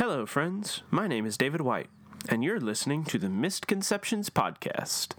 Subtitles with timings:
[0.00, 0.82] Hello, friends.
[0.90, 1.90] My name is David White,
[2.30, 5.12] and you're listening to the Misconceptions Podcast.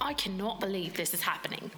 [0.00, 1.70] I cannot believe this is happening.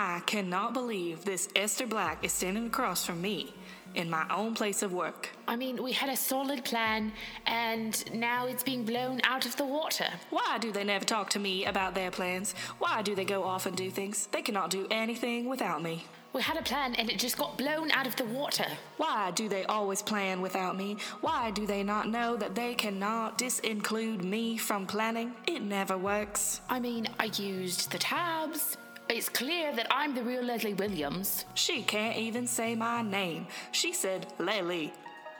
[0.00, 3.52] I cannot believe this Esther Black is standing across from me
[3.96, 5.30] in my own place of work.
[5.48, 7.10] I mean, we had a solid plan,
[7.46, 10.06] and now it's being blown out of the water.
[10.30, 12.54] Why do they never talk to me about their plans?
[12.78, 14.28] Why do they go off and do things?
[14.30, 16.04] They cannot do anything without me.
[16.32, 18.66] We had a plan, and it just got blown out of the water.
[18.98, 20.98] Why do they always plan without me?
[21.22, 25.32] Why do they not know that they cannot disinclude me from planning?
[25.48, 26.60] It never works.
[26.68, 28.76] I mean, I used the tabs.
[29.10, 31.46] It's clear that I'm the real Leslie Williams.
[31.54, 33.46] She can't even say my name.
[33.72, 34.92] She said Lely.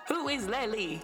[0.09, 1.03] Who is Lely?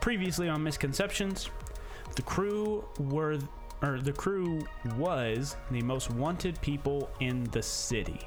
[0.00, 1.50] Previously on Misconceptions,
[2.16, 3.38] the crew were
[3.82, 4.60] or the crew
[4.96, 8.20] was the most wanted people in the city.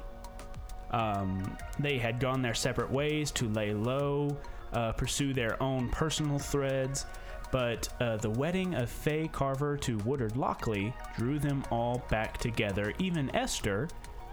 [0.90, 4.36] Um, they had gone their separate ways to lay low,
[4.72, 7.06] uh, pursue their own personal threads,
[7.50, 12.92] but uh, the wedding of Faye Carver to Woodard Lockley drew them all back together,
[12.98, 13.88] even Esther,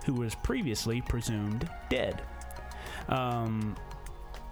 [0.05, 2.21] who was previously presumed dead.
[3.09, 3.75] Um,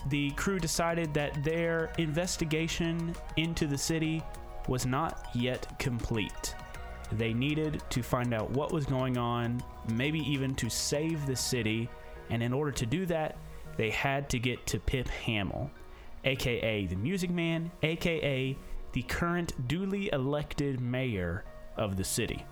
[0.10, 4.22] the crew decided that their investigation into the city
[4.68, 6.56] was not yet complete.
[7.14, 9.62] They needed to find out what was going on,
[9.94, 11.90] maybe even to save the city,
[12.30, 13.38] and in order to do that,
[13.78, 15.70] they had to get to Pip Hamill,
[16.26, 18.58] aka the Music Man, aka
[18.94, 21.46] the current duly elected mayor
[21.78, 22.44] of the city.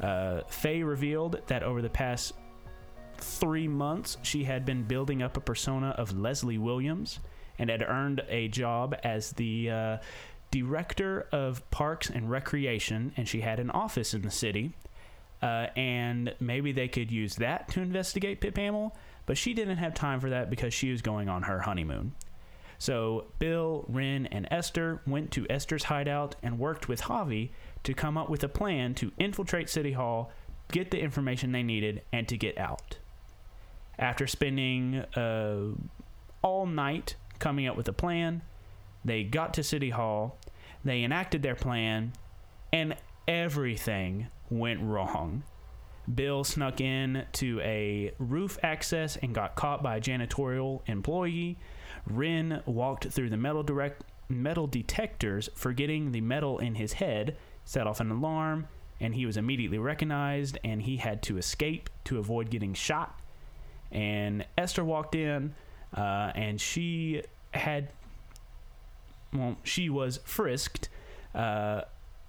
[0.00, 2.32] Uh, Faye revealed that over the past
[3.18, 7.18] three months, she had been building up a persona of Leslie Williams
[7.58, 9.98] and had earned a job as the uh,
[10.50, 14.72] director of parks and recreation, and she had an office in the city.
[15.40, 19.94] Uh, and maybe they could use that to investigate Pip Hamill, but she didn't have
[19.94, 22.12] time for that because she was going on her honeymoon.
[22.78, 27.50] So Bill, Ren, and Esther went to Esther's hideout and worked with Javi
[27.82, 30.32] to come up with a plan to infiltrate City Hall,
[30.72, 32.98] get the information they needed, and to get out.
[33.98, 35.74] After spending uh,
[36.42, 38.42] all night coming up with a plan,
[39.08, 40.38] they got to City Hall,
[40.84, 42.12] they enacted their plan,
[42.72, 42.96] and
[43.26, 45.42] everything went wrong.
[46.12, 51.58] Bill snuck in to a roof access and got caught by a janitorial employee.
[52.06, 57.86] Ren walked through the metal direct metal detectors, forgetting the metal in his head, set
[57.86, 58.68] off an alarm,
[59.00, 63.20] and he was immediately recognized and he had to escape to avoid getting shot.
[63.90, 65.54] And Esther walked in
[65.96, 67.22] uh, and she
[67.54, 67.90] had
[69.32, 70.88] well, she was frisked
[71.34, 71.82] uh,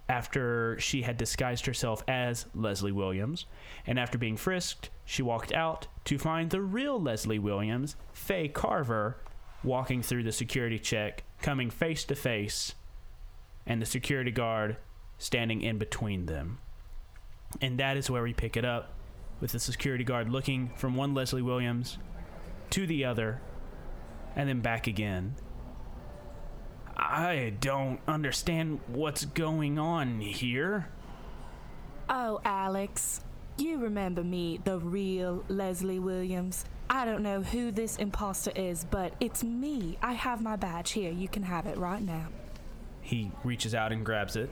[0.07, 3.45] after she had disguised herself as Leslie Williams.
[3.85, 9.17] And after being frisked, she walked out to find the real Leslie Williams, Faye Carver,
[9.63, 12.73] walking through the security check, coming face to face,
[13.65, 14.77] and the security guard
[15.17, 16.59] standing in between them.
[17.61, 18.93] And that is where we pick it up
[19.39, 21.97] with the security guard looking from one Leslie Williams
[22.71, 23.41] to the other
[24.35, 25.35] and then back again.
[26.99, 30.89] I don't understand what's going on here.
[32.09, 32.99] Oh, Alec,
[33.57, 36.65] you remember me, the real Leslie Williams.
[36.89, 39.97] I don't know who this imposter is, but it's me.
[40.01, 41.11] I have my badge here.
[41.11, 42.27] You can have it right now.
[43.01, 44.49] He reaches out and grabs it.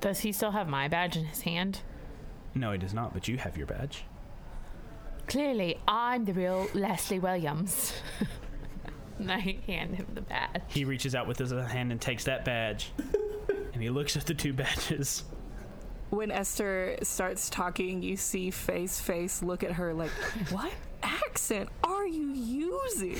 [0.00, 1.80] Does he still have my badge in his hand?
[2.54, 4.04] No, he does not, but you have your badge.
[5.26, 7.94] Clearly, I'm the real Leslie Williams.
[9.22, 10.62] and I hand him the badge.
[10.68, 12.92] He reaches out with his other hand and takes that badge.
[13.72, 15.24] and he looks at the two badges.
[16.10, 20.10] When Esther starts talking, you see Face Face look at her like,
[20.50, 20.72] What
[21.02, 23.16] accent are you using?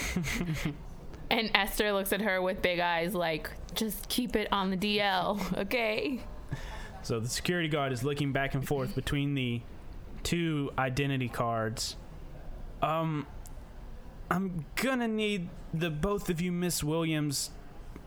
[1.33, 5.59] And Esther looks at her with big eyes, like, just keep it on the DL,
[5.61, 6.21] okay?
[7.01, 9.63] So the security guard is looking back and forth between the
[10.25, 11.97] two identity cards.
[12.83, 13.27] Um,
[14.33, 17.51] I'm gonna need the both of you, Miss Williams,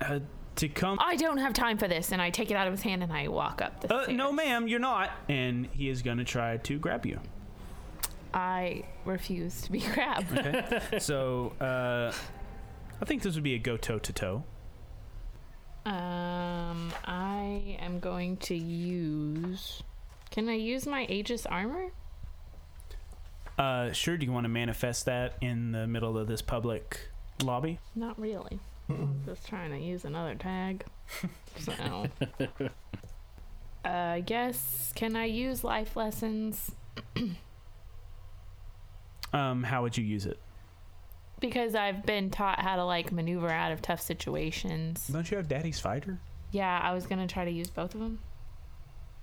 [0.01, 0.19] uh,
[0.55, 0.97] to come.
[1.01, 2.11] I don't have time for this.
[2.11, 4.17] And I take it out of his hand and I walk up the Uh, stairs.
[4.17, 5.11] no, ma'am, you're not.
[5.29, 7.19] And he is gonna try to grab you.
[8.33, 10.37] I refuse to be grabbed.
[10.37, 10.99] Okay.
[10.99, 12.11] so uh,
[13.01, 14.43] I think this would be a go toe to toe.
[15.85, 19.83] Um, I am going to use.
[20.31, 21.91] Can I use my Aegis armor?
[23.57, 24.17] Uh, sure.
[24.17, 27.09] Do you want to manifest that in the middle of this public
[27.43, 27.79] lobby?
[27.95, 28.59] Not really.
[29.25, 30.83] Just trying to use another tag.
[31.57, 32.07] So,
[33.85, 36.71] uh, I guess can I use life lessons?
[39.33, 40.39] Um, how would you use it?
[41.41, 45.07] Because I've been taught how to like maneuver out of tough situations.
[45.07, 46.19] Don't you have Daddy's Fighter?
[46.51, 48.19] Yeah, I was gonna try to use both of them.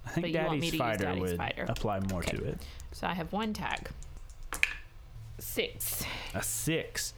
[0.04, 1.66] I think But you want me Daddy's Fighter Daddy's would Fighter.
[1.68, 2.58] apply more to it.
[2.92, 3.88] So I have one tag.
[5.42, 6.04] Six.
[6.34, 7.14] A six.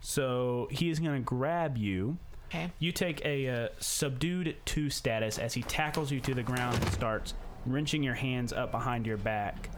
[0.00, 2.18] So he is going to grab you.
[2.48, 2.70] Okay.
[2.78, 6.92] You take a uh, subdued two status as he tackles you to the ground and
[6.92, 7.34] starts
[7.64, 9.70] wrenching your hands up behind your back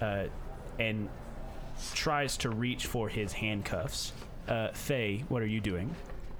[0.00, 0.24] uh,
[0.78, 1.08] and
[1.94, 4.12] tries to reach for his handcuffs.
[4.48, 5.94] Uh, Faye, what are you doing?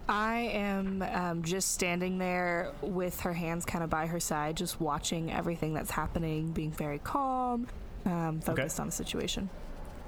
[0.09, 4.81] I am um, just standing there with her hands kind of by her side, just
[4.81, 7.67] watching everything that's happening, being very calm,
[8.07, 9.51] um, focused on the situation.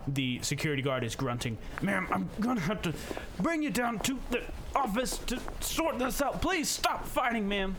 [0.09, 2.93] The security guard is grunting, Ma'am, I'm gonna have to
[3.41, 4.43] bring you down to the
[4.75, 6.41] office to sort this out.
[6.41, 7.77] Please stop fighting, ma'am.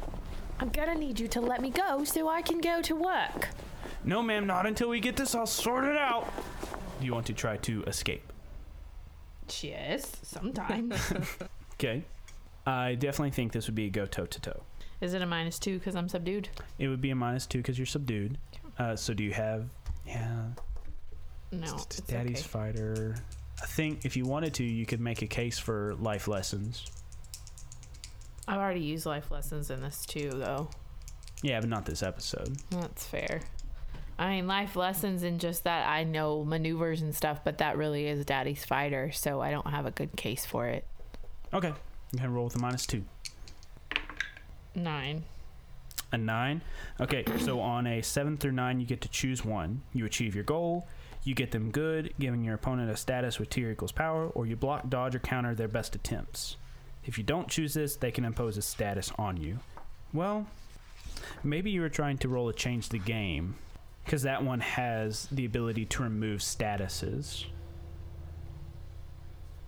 [0.60, 3.50] I'm gonna need you to let me go so I can go to work.
[4.04, 6.32] No, ma'am, not until we get this all sorted out.
[7.00, 8.32] Do you want to try to escape?
[9.62, 10.96] Yes, sometimes.
[11.76, 12.04] Okay.
[12.68, 14.62] I definitely think this would be a go toe to toe.
[15.02, 16.50] Is it a minus two because I'm subdued?
[16.78, 18.38] It would be a minus two because you're subdued.
[18.78, 19.66] Uh, so do you have?
[20.06, 20.50] Yeah.
[21.52, 22.48] No, it's Daddy's okay.
[22.48, 23.16] fighter.
[23.62, 26.86] I think if you wanted to, you could make a case for life lessons.
[28.48, 30.70] I've already used life lessons in this too, though.
[31.44, 32.58] Yeah, but not this episode.
[32.70, 33.42] That's fair.
[34.18, 38.08] I mean, life lessons in just that I know maneuvers and stuff, but that really
[38.08, 40.86] is Daddy's fighter, so I don't have a good case for it.
[41.54, 41.74] Okay.
[42.14, 43.04] You can roll with a minus two.
[44.76, 45.24] Nine.
[46.12, 46.62] A nine.
[47.00, 49.82] Okay, so on a seven through nine, you get to choose one.
[49.94, 50.88] You achieve your goal.
[51.24, 54.56] You get them good, giving your opponent a status with tier equals power, or you
[54.56, 56.58] block, dodge, or counter their best attempts.
[57.06, 59.60] If you don't choose this, they can impose a status on you.
[60.14, 60.48] Well,
[61.44, 63.56] maybe you were trying to roll a change the game,
[64.04, 67.46] because that one has the ability to remove statuses.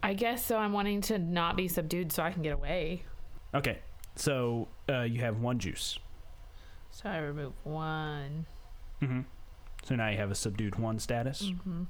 [0.02, 0.58] I guess so.
[0.58, 3.04] I'm wanting to not be subdued so I can get away.
[3.54, 3.80] Okay,
[4.16, 6.00] so uh, you have one juice.
[6.90, 8.48] So I remove one.
[9.00, 9.22] hmm
[9.84, 11.44] So now you have a subdued one status.
[11.44, 11.84] Mm-hmm.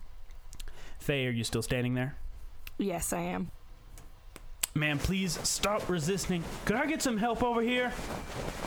[0.99, 2.15] Faye, are you still standing there?
[2.77, 3.51] Yes, I am.
[4.75, 6.43] Man, please stop resisting.
[6.65, 7.91] Could I get some help over here?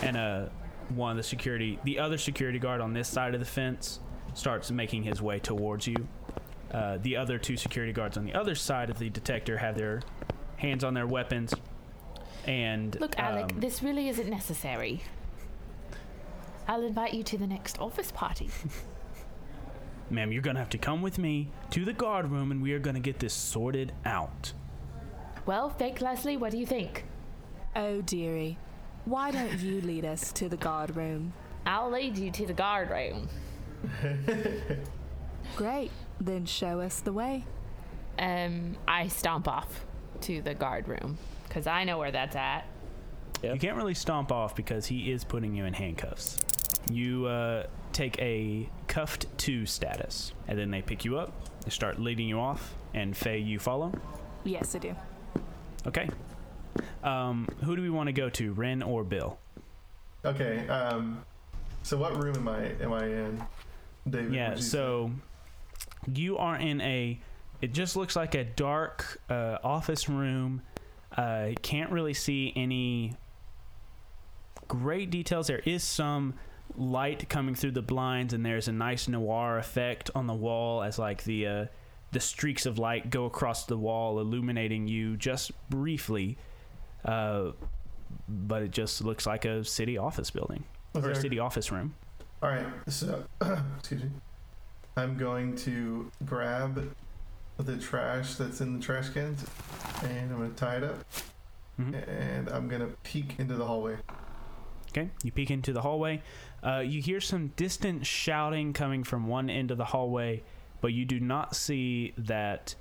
[0.02, 0.46] And uh,
[0.90, 3.98] one of the security, the other security guard on this side of the fence,
[4.34, 5.96] starts making his way towards you.
[6.70, 10.02] Uh, the other two security guards on the other side of the detector have their
[10.56, 11.52] hands on their weapons.
[12.44, 15.02] And Look, Alec, um, this really isn't necessary.
[16.68, 18.50] I'll invite you to the next office party.
[20.10, 22.78] ma'am, you're gonna have to come with me to the guard room, and we are
[22.78, 24.52] gonna get this sorted out.
[25.46, 27.04] well, fake Leslie, what do you think?
[27.74, 28.58] Oh, dearie.
[29.04, 31.32] Why don't you lead us to the guard room?
[31.64, 33.28] I'll lead you to the guard room.
[35.56, 35.90] Great.
[36.20, 37.44] Then show us the way.
[38.18, 39.84] Um, I stomp off
[40.22, 42.66] to the guard room because I know where that's at.
[43.42, 46.38] You can't really stomp off because he is putting you in handcuffs.
[46.90, 51.32] You uh, take a cuffed two status, and then they pick you up.
[51.64, 53.92] They start leading you off, and Faye, you follow.
[54.44, 54.94] Yes, I do.
[55.86, 56.08] Okay.
[57.02, 59.38] Um, who do we want to go to, Ren or Bill?
[60.24, 60.66] Okay.
[60.68, 61.24] Um.
[61.82, 63.44] So what room am I am I in,
[64.08, 64.34] David?
[64.34, 64.48] Yeah.
[64.50, 65.10] would you So
[66.12, 67.18] you are in a.
[67.62, 70.62] It just looks like a dark uh, office room.
[71.16, 73.14] Uh, can't really see any
[74.68, 75.46] great details.
[75.46, 76.34] There is some
[76.76, 80.98] light coming through the blinds, and there's a nice noir effect on the wall as
[80.98, 81.66] like the uh,
[82.12, 86.36] the streaks of light go across the wall, illuminating you just briefly.
[87.04, 87.52] Uh,
[88.28, 90.64] but it just looks like a city office building
[90.94, 91.94] Is or a city office room.
[92.42, 92.66] All right.
[92.88, 93.24] So,
[93.78, 94.10] excuse me.
[94.96, 96.92] I'm going to grab
[97.58, 99.44] the trash that's in the trash cans,
[100.02, 100.98] and I'm gonna tie it up,
[101.80, 102.08] Mhm.
[102.08, 103.96] and I'm gonna peek into the hallway.
[104.96, 106.22] Okay, you peek into the hallway.
[106.62, 110.42] Uh, you hear some distant shouting coming from one end of the hallway,
[110.80, 112.74] but you do not see that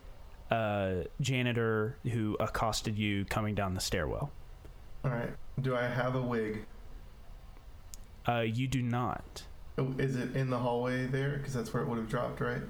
[0.50, 4.32] uh, janitor who accosted you coming down the stairwell.
[5.04, 5.32] All right.
[5.62, 6.66] Do I have a wig?
[8.28, 9.44] Uh, you do not.
[9.78, 11.38] Oh, Is it in the hallway there?
[11.38, 12.62] Because that's where it would have dropped, right?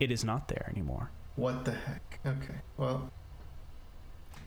[0.00, 1.10] it is not there anymore.
[1.34, 2.20] What the heck?
[2.24, 2.54] Okay.
[2.76, 3.10] Well,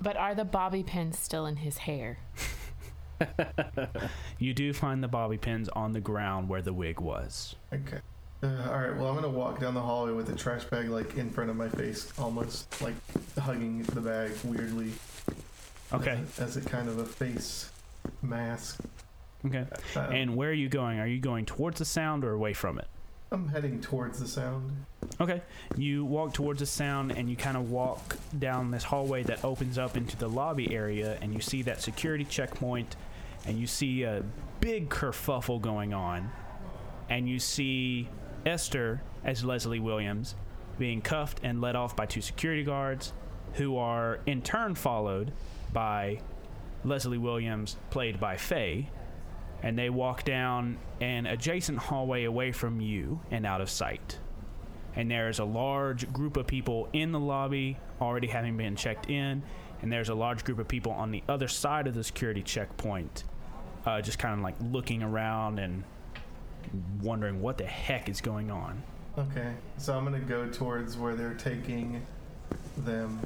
[0.02, 2.18] But are the bobby pins still in his hair?
[4.40, 7.56] You do find the bobby pins on the ground where the wig was.
[7.74, 8.00] okay.
[8.44, 8.96] Uh, all right.
[8.96, 11.56] Well, I'm gonna walk down the hallway with the trash bag like in front of
[11.56, 12.96] my face, almost like
[13.40, 14.92] hugging the bag weirdly.
[15.94, 16.20] Okay.
[16.40, 17.70] As, a kind of a face
[18.24, 18.80] mask.
[19.46, 19.66] Okay.
[19.96, 21.00] Uh, And where are you going?
[21.00, 22.88] Are you going towards the sound or away from it?
[23.32, 24.86] I'm heading towards the sound.
[25.20, 25.42] Okay.
[25.78, 29.78] You walk towards the sound and you kind of walk down this hallway that opens
[29.78, 32.96] up into the lobby area and you see that security checkpoint
[33.46, 34.24] and you see a
[34.60, 36.32] big kerfuffle going on
[37.10, 38.08] and you see
[38.46, 40.36] Esther as Leslie Williams
[40.78, 43.14] being cuffed and led off by two security guards
[43.54, 45.32] who are in turn followed
[45.74, 46.20] by
[46.84, 48.90] Leslie Williams played by Faye
[49.64, 54.18] and they walk down an adjacent hallway away from you and out of sight.
[54.96, 59.44] And there's a large group of people in the lobby already having been checked in
[59.82, 63.24] and there's a large group of people on the other side of the security checkpoint
[63.86, 65.84] uh, just kind of like looking around and
[67.02, 68.82] wondering what the heck is going on.
[69.18, 69.54] Okay.
[69.78, 72.06] So I'm gonna go towards where they're taking
[72.78, 73.20] them.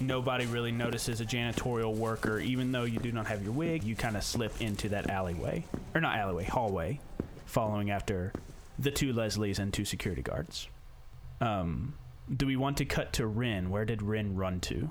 [0.00, 2.38] nobody really notices a janitorial worker.
[2.38, 5.64] Even though you do not have your wig you kind of slip into that alleyway.
[5.94, 7.00] Or not alleyway hallway
[7.46, 8.32] following after
[8.78, 10.68] the two leslies and two security guards.
[11.40, 11.94] Um,
[12.34, 13.70] do we want to cut to Ren?
[13.70, 14.90] Where did Ren run to?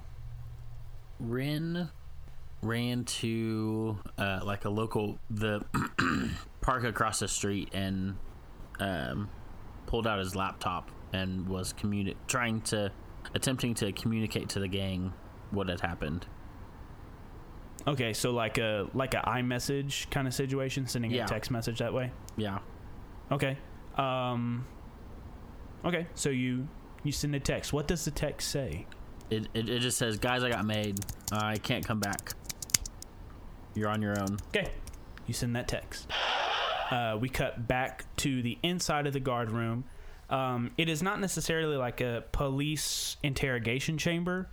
[1.19, 1.89] Ren
[2.61, 5.61] ran to uh, like a local the
[6.61, 8.15] park across the street and
[8.79, 9.29] um,
[9.85, 12.91] pulled out his laptop and was communi- trying to
[13.33, 15.13] attempting to communicate to the gang
[15.51, 16.25] what had happened.
[17.87, 21.25] Okay, so like a like a iMessage kind of situation, sending Yeah.
[21.25, 22.11] a text message that way.
[22.35, 22.59] Yeah.
[23.31, 23.57] Okay.
[23.97, 24.67] Um.
[25.85, 26.67] Okay, so you
[27.03, 27.71] you send a text.
[27.71, 28.85] What does the text say?
[29.29, 30.99] It, it, it just says, guys, I got made.
[31.31, 32.33] I can't come back.
[33.75, 34.37] You're on your own.
[34.49, 34.71] Okay,
[35.27, 36.07] you send that text.
[36.91, 39.83] Uh, we cut back to the inside of the guard room.
[40.29, 44.47] Um, it is not necessarily like a police interrogation chamber,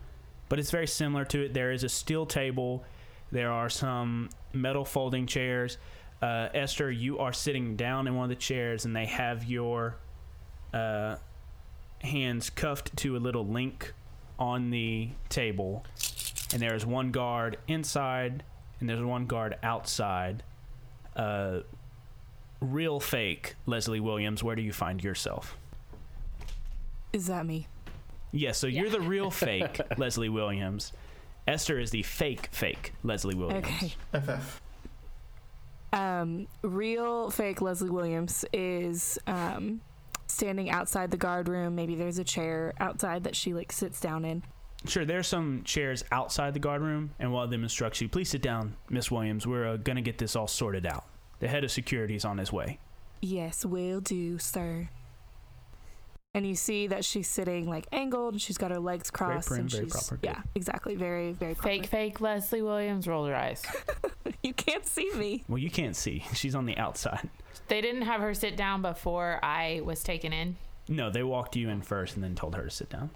[0.49, 1.54] but it's very similar to it.
[1.54, 2.85] There is a steel table.
[3.32, 5.78] There are some metal folding chairs.
[6.23, 9.96] Uh, Esther, you are sitting down in one of the chairs, and they have your
[10.73, 11.16] uh,
[12.00, 13.92] hands cuffed to a little link
[14.38, 15.85] on the table.
[16.52, 18.44] And there is one guard inside,
[18.80, 20.42] and there's one guard outside.
[21.14, 21.61] Uh,
[22.61, 25.56] real fake Leslie Williams, where do you find yourself?
[27.12, 27.66] Is that me?
[28.33, 30.92] Yeah, so you're the real fake Leslie Williams.
[31.47, 33.66] Esther is the fake fake Leslie Williams.
[33.66, 33.95] Okay.
[34.12, 34.61] FF.
[35.92, 39.80] Um, real fake Leslie Williams is um,
[40.26, 41.75] standing outside the guard room.
[41.75, 44.42] Maybe there's a chair outside that she like sits down in.
[44.86, 48.30] Sure, there's some chairs outside the guard room, and one of them instructs you, please
[48.30, 49.46] sit down, Miss Williams.
[49.46, 51.04] We're uh, going to get this all sorted out.
[51.40, 52.78] The head of security is on his way.
[53.20, 54.88] Yes, will do, sir.
[56.34, 59.48] And you see that she's sitting like angled, and she's got her legs Very crossed,
[59.48, 61.68] prim, and very she's proper, yeah, exactly, very very proper.
[61.68, 63.64] Fake, fake Leslie Williams, roll your eyes.
[64.42, 65.44] You can't see me.
[65.48, 66.24] Well, you can't see.
[66.34, 67.28] She's on the outside.
[67.66, 70.56] They didn't have her sit down before I was taken in.
[70.88, 73.10] No, they walked you in first and then told her to sit down.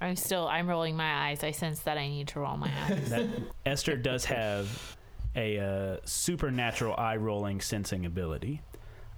[0.00, 1.44] I'm still, I'm rolling my eyes.
[1.44, 3.10] I sense that I need to roll my eyes.
[3.10, 3.26] That
[3.66, 4.96] Esther does have
[5.36, 8.62] a uh, supernatural eye rolling sensing ability.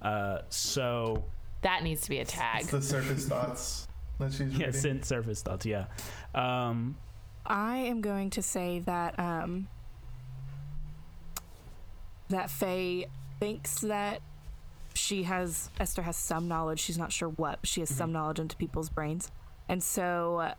[0.01, 1.23] Uh, so
[1.61, 2.63] that needs to be a tag.
[2.63, 3.87] It's the surface thoughts
[4.19, 4.73] that she's yeah, reading.
[4.73, 5.65] sense surface thoughts.
[5.65, 5.85] Yeah.
[6.35, 6.97] Um,
[7.45, 9.67] I am going to say that um,
[12.29, 13.07] that Faye
[13.39, 14.21] thinks that
[14.93, 16.79] she has Esther has some knowledge.
[16.79, 19.31] She's not sure what, but she has some knowledge into people's brains,
[19.67, 20.53] and so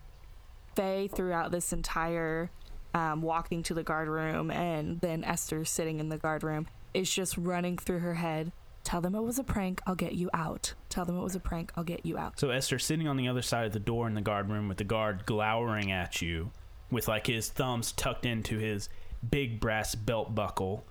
[0.74, 2.50] Faye throughout this entire
[2.94, 7.12] um, walking to the guard room and then Esther sitting in the guard room is
[7.12, 8.52] just running through her head.
[8.84, 9.80] Tell them it was a prank.
[9.86, 10.74] I'll get you out.
[10.90, 11.72] Tell them it was a prank.
[11.76, 12.38] I'll get you out.
[12.38, 14.76] so Esther sitting on the other side of the door in the guard room with
[14.76, 16.50] the guard glowering at you,
[16.90, 18.88] with like his thumbs tucked into his
[19.28, 20.84] big brass belt buckle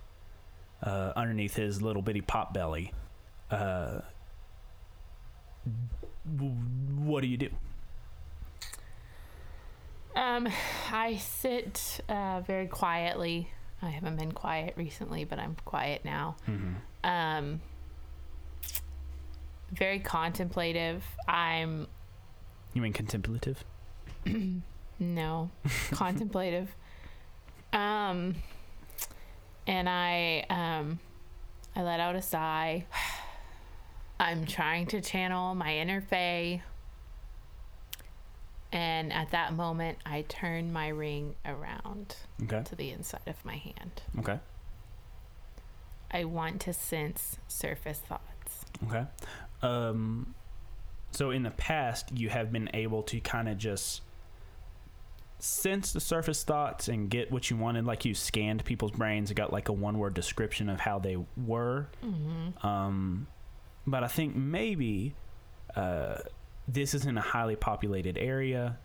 [0.82, 2.92] uh, underneath his little bitty pot belly.
[3.52, 4.00] Uh,
[6.26, 7.50] what do you do?
[10.16, 10.48] Um,
[10.92, 13.50] I sit uh, very quietly.
[13.82, 16.38] I haven't been quiet recently, but I'm quiet now.
[17.04, 17.62] Um,
[19.72, 21.04] very contemplative.
[21.28, 21.88] I'm
[22.74, 23.64] You mean contemplative?
[25.00, 25.50] no
[25.92, 26.70] contemplative.
[27.74, 28.36] Um,
[29.66, 31.00] and I um,
[31.76, 32.86] I let out a sigh.
[34.20, 36.62] I'm trying to channel my inner Faye.
[38.74, 42.64] And at that moment, I turn my ring around Okay.
[42.66, 44.02] to the inside of my hand.
[44.20, 44.40] Okay.
[46.12, 48.66] I want to sense surface thoughts.
[48.88, 49.06] Okay.
[49.62, 50.34] Um,
[51.12, 54.02] so in the past, you have been able to kind of just
[55.38, 57.86] sense the surface thoughts and get what you wanted.
[57.86, 61.18] Like you scanned people's brains and got like a one word description of how they
[61.38, 61.90] were.
[62.02, 62.66] Hmm.
[62.66, 63.28] Um,
[63.86, 65.14] but I think maybe
[65.76, 66.18] uh,
[66.68, 68.78] this isn't a highly populated area.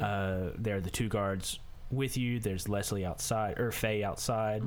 [0.00, 1.58] Uh, there are the two guards
[1.90, 2.38] with you.
[2.40, 4.62] There's Leslie outside, or Faye outside.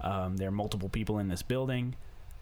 [0.00, 1.94] Um, there are multiple people in this building.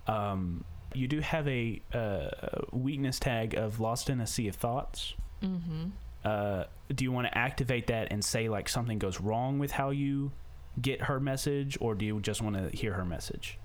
[0.07, 0.65] Um,
[0.95, 2.31] you do have a uh,
[2.73, 5.15] weakness tag of Lost in a Sea of Thoughts.
[5.43, 5.91] Mm-hmm.
[6.25, 6.65] Uh,
[6.95, 10.33] do you want to activate that and say like something goes wrong with how you
[10.81, 13.59] get her message, or do you just want to hear her message?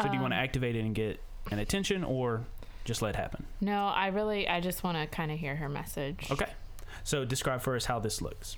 [0.00, 2.46] So do you want to Um, activate it and get an attention, or
[2.86, 3.44] just let it happen?
[3.60, 6.28] No, I really, I just want to kind of hear her message.
[6.30, 6.48] Okay.
[7.04, 8.56] So describe for us how this looks.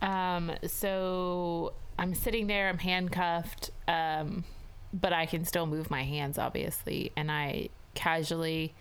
[0.00, 4.44] Um, so I'm sitting there, I'm handcuffed, um,
[4.92, 7.10] but I can still move my hands, obviously.
[7.16, 8.74] And I casually,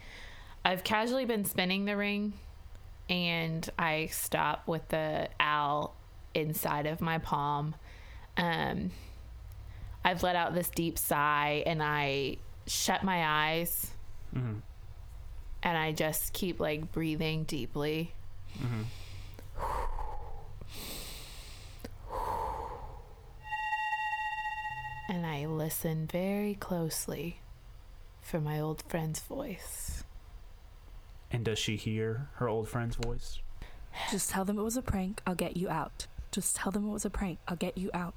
[0.64, 2.34] I've casually been spinning the ring,
[3.10, 5.96] and I stop with the owl
[6.34, 7.76] inside of my palm.
[8.38, 8.92] Um,
[10.06, 12.38] I've let out this deep sigh, and I
[12.68, 13.92] shut my eyes,
[14.36, 14.62] Mhm.
[15.64, 18.14] And I just keep like breathing deeply.
[25.10, 27.40] and I listen very closely
[28.22, 30.04] for my old friend's voice.
[31.32, 33.40] And does she hear her old friend's voice?
[34.12, 35.22] Just tell them it was a prank.
[35.26, 36.08] I'll get you out.
[36.32, 37.40] Just tell them it was a prank.
[37.48, 38.14] I'll get you out.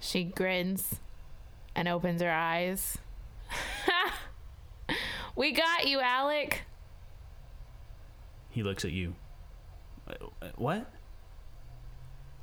[0.00, 1.00] She grins
[1.74, 2.98] and opens her eyes.
[5.36, 6.62] We got you, Alec.
[8.50, 9.14] He looks at you.
[10.08, 10.90] Uh, What?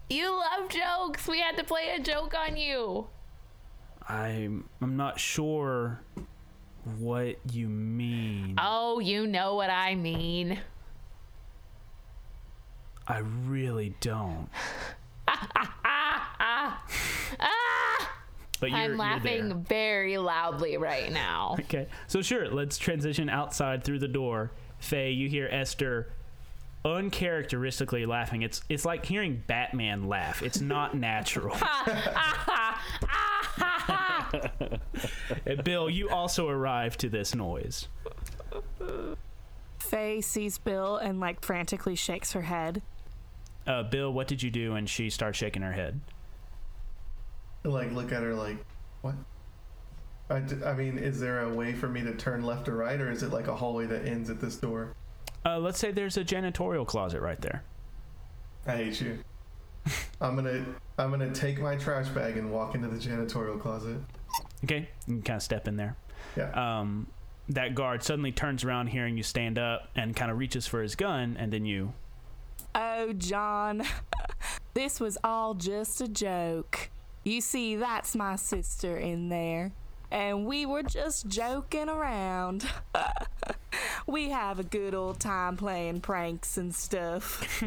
[0.10, 1.28] You love jokes.
[1.28, 3.08] We had to play a joke on you.
[4.08, 6.02] I'm I'm not sure
[7.00, 8.56] what you mean.
[8.60, 10.60] Oh, you know what I mean.
[13.08, 14.50] I really don't.
[15.26, 15.48] Ah,
[15.86, 16.84] ah,
[17.40, 17.63] ah,
[18.64, 19.58] But you're, I'm you're laughing there.
[19.58, 21.58] very loudly right now.
[21.64, 24.52] Okay, so sure, let's transition outside through the door.
[24.80, 26.14] Faye, you hear Esther
[26.86, 28.42] uncharacteristically laughing.
[28.42, 30.42] It's it's like hearing Batman laugh.
[30.42, 31.58] It's not natural.
[35.46, 37.88] And Bill, you also arrive to this noise.
[39.78, 42.82] Faye sees Bill and like frantically shakes her head.
[43.68, 44.76] Uh, Bill, what did you do?
[44.76, 46.00] And she starts shaking her head.
[47.64, 48.58] Like, look at her like,
[49.02, 49.16] what?
[50.30, 53.00] I, d- I mean, is there a way for me to turn left or right,
[53.00, 54.94] or is it like a hallway that ends at this door?
[55.46, 57.64] Uh, let's say there's a janitorial closet right there.
[58.66, 59.20] I hate you.
[60.22, 60.66] I'm gonna
[60.98, 63.98] I'm gonna take my trash bag and walk into the janitorial closet.
[64.64, 65.98] Okay, you can kind of step in there.
[66.38, 66.80] Yeah.
[66.80, 67.08] Um,
[67.50, 70.96] that guard suddenly turns around, hearing you stand up, and kind of reaches for his
[70.96, 71.94] gun, and then you.
[72.74, 73.84] Oh, John,
[74.74, 76.90] this was all just a joke.
[77.24, 79.72] You see, that's my sister in there.
[80.12, 82.66] And we were just joking around.
[84.08, 87.64] we have a good old time playing pranks and stuff.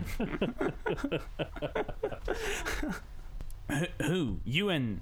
[4.03, 4.41] Who?
[4.45, 5.01] You and.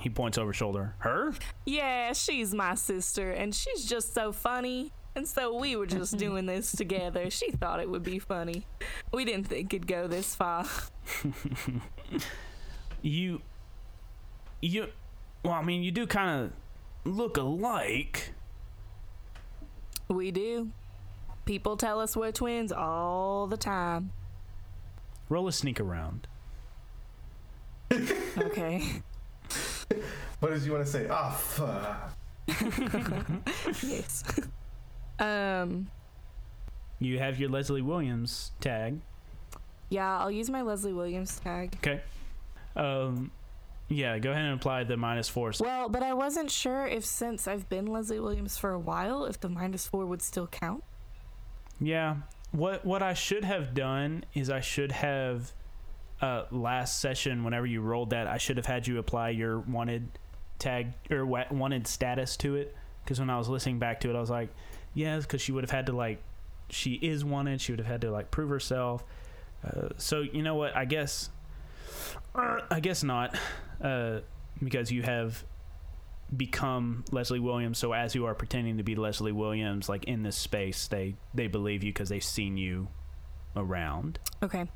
[0.00, 0.94] He points over shoulder.
[0.98, 1.32] Her?
[1.64, 4.90] Yeah, she's my sister, and she's just so funny.
[5.14, 7.30] And so we were just doing this together.
[7.30, 8.66] She thought it would be funny.
[9.12, 10.66] We didn't think it'd go this far.
[13.02, 13.42] You.
[14.62, 14.86] You.
[15.44, 16.52] Well, I mean, you do kind of
[17.04, 18.30] look alike.
[20.08, 20.70] We do.
[21.44, 24.12] People tell us we're twins all the time.
[25.28, 26.26] Roll a sneak around.
[28.38, 29.02] Okay.
[30.40, 31.06] What does you want to say?
[31.10, 32.16] Ah, fuck.
[33.82, 34.24] yes.
[35.18, 35.88] um.
[36.98, 39.00] You have your Leslie Williams tag.
[39.90, 41.76] Yeah, I'll use my Leslie Williams tag.
[41.76, 42.00] Okay.
[42.74, 43.30] Um.
[43.92, 45.52] Yeah, go ahead and apply the minus four.
[45.60, 49.38] Well, but I wasn't sure if since I've been Leslie Williams for a while, if
[49.38, 50.82] the minus four would still count.
[51.78, 52.16] Yeah.
[52.52, 55.52] What what I should have done is I should have
[56.20, 60.08] uh last session whenever you rolled that I should have had you apply your wanted
[60.58, 62.74] tag or wa- wanted status to it
[63.04, 64.50] because when I was listening back to it I was like,
[64.94, 66.22] yeah, because she would have had to like
[66.70, 67.60] she is wanted.
[67.60, 69.04] She would have had to like prove herself.
[69.64, 70.74] Uh, so you know what?
[70.74, 71.28] I guess
[72.34, 73.36] uh, I guess not
[73.82, 74.20] uh,
[74.62, 75.44] because you have
[76.34, 77.78] become Leslie Williams.
[77.78, 81.46] So as you are pretending to be Leslie Williams, like in this space, they they
[81.46, 82.88] believe you because they've seen you
[83.56, 84.18] around.
[84.42, 84.66] Okay.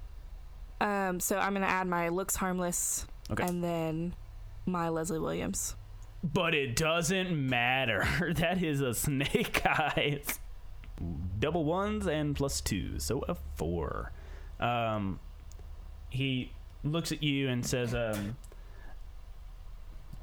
[0.80, 3.44] Um, so I'm gonna add my looks harmless, Okay.
[3.44, 4.14] and then
[4.66, 5.74] my Leslie Williams.
[6.22, 8.32] But it doesn't matter.
[8.36, 10.38] that is a snake eyes.
[11.38, 14.12] Double ones and plus two, so a four.
[14.58, 15.20] Um,
[16.10, 18.36] he looks at you and says, um,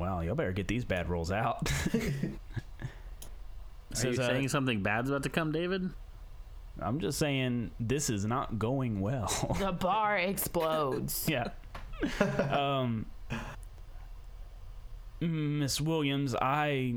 [0.03, 1.97] "Well, y'all better get these bad rolls out." Are
[2.81, 5.89] you Says, uh, saying something bad's about to come, David?
[6.81, 9.31] I'm just saying this is not going well.
[9.59, 11.27] The bar explodes.
[11.29, 11.51] yeah.
[12.51, 13.05] um,
[15.21, 16.95] Miss Williams, I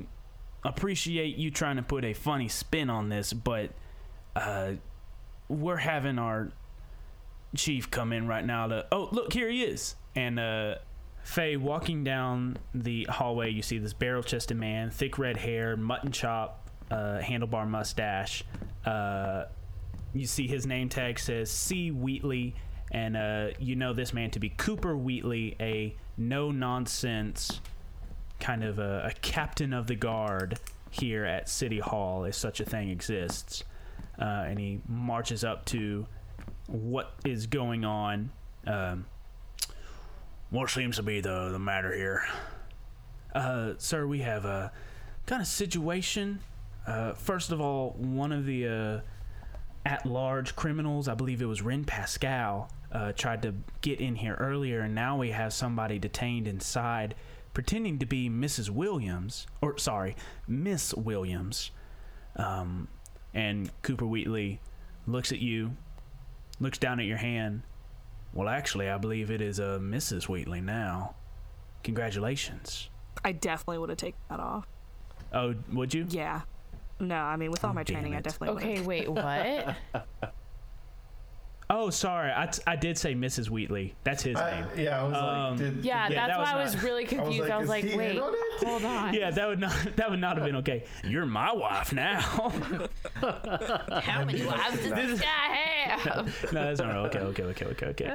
[0.65, 3.71] appreciate you trying to put a funny spin on this, but
[4.35, 4.73] uh,
[5.49, 6.51] we're having our
[7.55, 8.87] chief come in right now to.
[8.91, 9.95] Oh, look, here he is.
[10.17, 10.77] And uh,
[11.27, 16.13] Faye walking down the hallway, you see this barrel chested man, thick red hair, mutton
[16.13, 18.45] chop, uh, handlebar mustache.
[18.85, 19.47] Uh,
[20.15, 21.91] you see his name tag says C.
[21.91, 22.55] Wheatley,
[22.93, 27.61] and uh, you know this man to be Cooper Wheatley, a no nonsense
[28.39, 30.61] kind of a, a captain of the guard
[30.91, 33.65] here at City Hall, if such a thing exists.
[34.17, 36.07] Uh, and he marches up to
[36.69, 38.31] what is going on.
[38.65, 39.07] Um,
[40.51, 42.25] what seems to be the, the matter here?
[43.35, 44.73] Uh, sir, we have a
[45.27, 46.41] kind of situation.
[46.87, 49.01] Uh, first of all, one of the uh,
[49.85, 54.35] at large criminals, I believe it was Ren Pascal, uh, tried to get in here
[54.35, 57.15] earlier, and now we have somebody detained inside
[57.57, 58.69] pretending to be Mrs.
[58.69, 60.15] Williams, or sorry,
[60.47, 61.71] Miss Williams.
[62.37, 62.89] Um,
[63.33, 64.61] and Cooper Wheatley
[65.07, 65.75] looks at you,
[66.61, 67.63] looks down at your hand.
[68.37, 70.25] Well, actually, I believe it is uh, Mrs.
[70.29, 71.15] Wheatley now.
[71.83, 72.91] Congratulations.
[73.25, 74.67] I definitely would have taken that off.
[75.33, 76.05] Oh, would you?
[76.11, 76.43] Yeah.
[77.01, 78.25] No, I mean with all Oh, my damn training, I it.
[78.25, 78.63] definitely would.
[78.63, 79.77] Okay, wait, what?
[81.69, 82.31] Oh, sorry.
[82.35, 83.51] I, t- I did say Mrs.
[83.51, 83.97] Wheatley.
[84.05, 84.67] That's his I, name.
[84.77, 86.83] yeah, I was Um, like, did, Yeah, Yeah, that's that was why I not- was
[86.85, 87.51] really confused.
[87.51, 89.15] I was like, like, is he in wait, on hold on.
[89.15, 90.85] Yeah, that would not that would not have been okay.
[91.03, 92.21] You're my wife now.
[93.21, 95.27] How many wives does this guy
[95.89, 96.27] have?
[96.53, 96.97] no, that's all right.
[96.99, 98.07] Okay, okay, okay, okay, okay.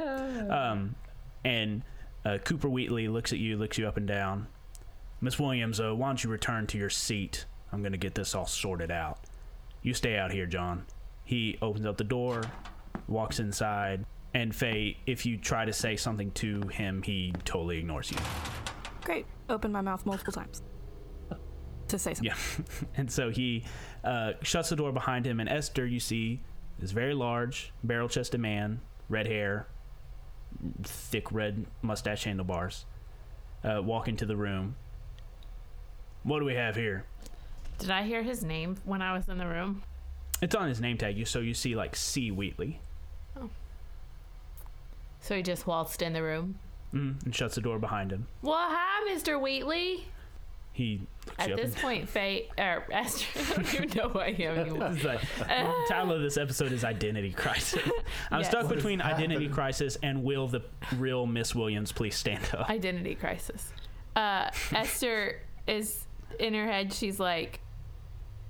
[0.50, 0.96] Um,
[1.44, 1.82] and
[2.26, 4.48] uh, Cooper Wheatley looks at you, looks you up and down.
[5.20, 7.46] Miss Williams, uh, why don't you return to your seat?
[7.72, 9.20] I'm gonna get this all sorted out.
[9.82, 10.86] You stay out here, John.
[11.26, 12.44] He opens up the door,
[13.08, 18.12] walks inside, and Faye, if you try to say something to him, he totally ignores
[18.12, 18.18] you.
[19.04, 19.26] Great.
[19.50, 20.62] Open my mouth multiple times
[21.92, 22.34] to say something.
[22.34, 22.88] Yeah.
[22.98, 23.64] and so he
[24.04, 26.42] uh, shuts the door behind him, and Esther, you see,
[26.82, 29.68] is very large, barrel chested man, red hair,
[30.84, 32.86] thick red mustache handlebars,
[33.64, 34.76] uh, walk into the room.
[36.24, 37.06] What do we have here?
[37.78, 39.84] Did I hear his name when I was in the room?
[40.42, 42.32] It's on his name tag, you so you see like C.
[42.32, 42.80] Wheatley,
[43.38, 43.50] Oh.
[45.20, 46.56] So he just waltzed in the room.
[46.94, 48.28] mm, and shuts the door behind him.
[48.42, 49.40] Well, hi, Mr.
[49.40, 50.06] Wheatley.
[50.74, 54.28] He looks you At up this and- point, Faye, or Esther, you know who I
[54.28, 54.90] am anymore.
[54.94, 55.22] It's like,
[55.88, 57.82] title of this episode is Identity Crisis.
[58.32, 58.50] I'm Yes.
[58.50, 59.54] stuck What between Identity happened?
[59.54, 60.62] Crisis and Will the
[60.98, 62.70] real Miss Williams please stand up?
[62.70, 63.72] Identity crisis.
[64.16, 66.06] Uh, Esther is
[66.40, 66.94] in her head.
[66.94, 67.60] She's like,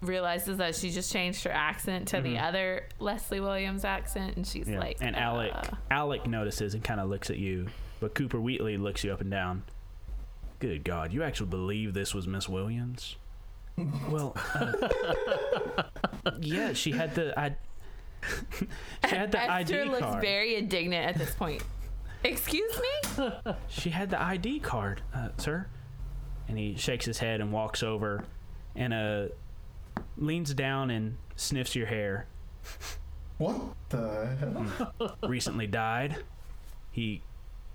[0.01, 4.63] realizes that she just changed her accent to the other Leslie Williams accent, and she's
[4.65, 4.73] Mm-hmm.
[4.73, 4.79] Yeah.
[4.79, 7.67] like, and Alec uh, Alec notices and kind of looks at you,
[7.99, 9.63] but Cooper Wheatley looks you up and down.
[10.59, 13.15] Good God, you actually believe this was Miss Williams?
[14.09, 14.73] well, uh,
[16.39, 17.55] yeah, she had the I.
[19.09, 20.21] she had the Esther ID looks card.
[20.21, 21.63] very indignant at this point.
[22.23, 22.79] Excuse
[23.17, 23.31] me?
[23.67, 25.65] she had the ID card, uh, sir.
[26.47, 28.23] And he shakes his head and walks over,
[28.75, 29.25] and uh,
[30.21, 32.27] leans down and sniffs your hair.
[33.37, 34.93] what the hell?
[34.99, 35.27] Hmm.
[35.27, 36.17] recently dyed.
[36.91, 37.21] He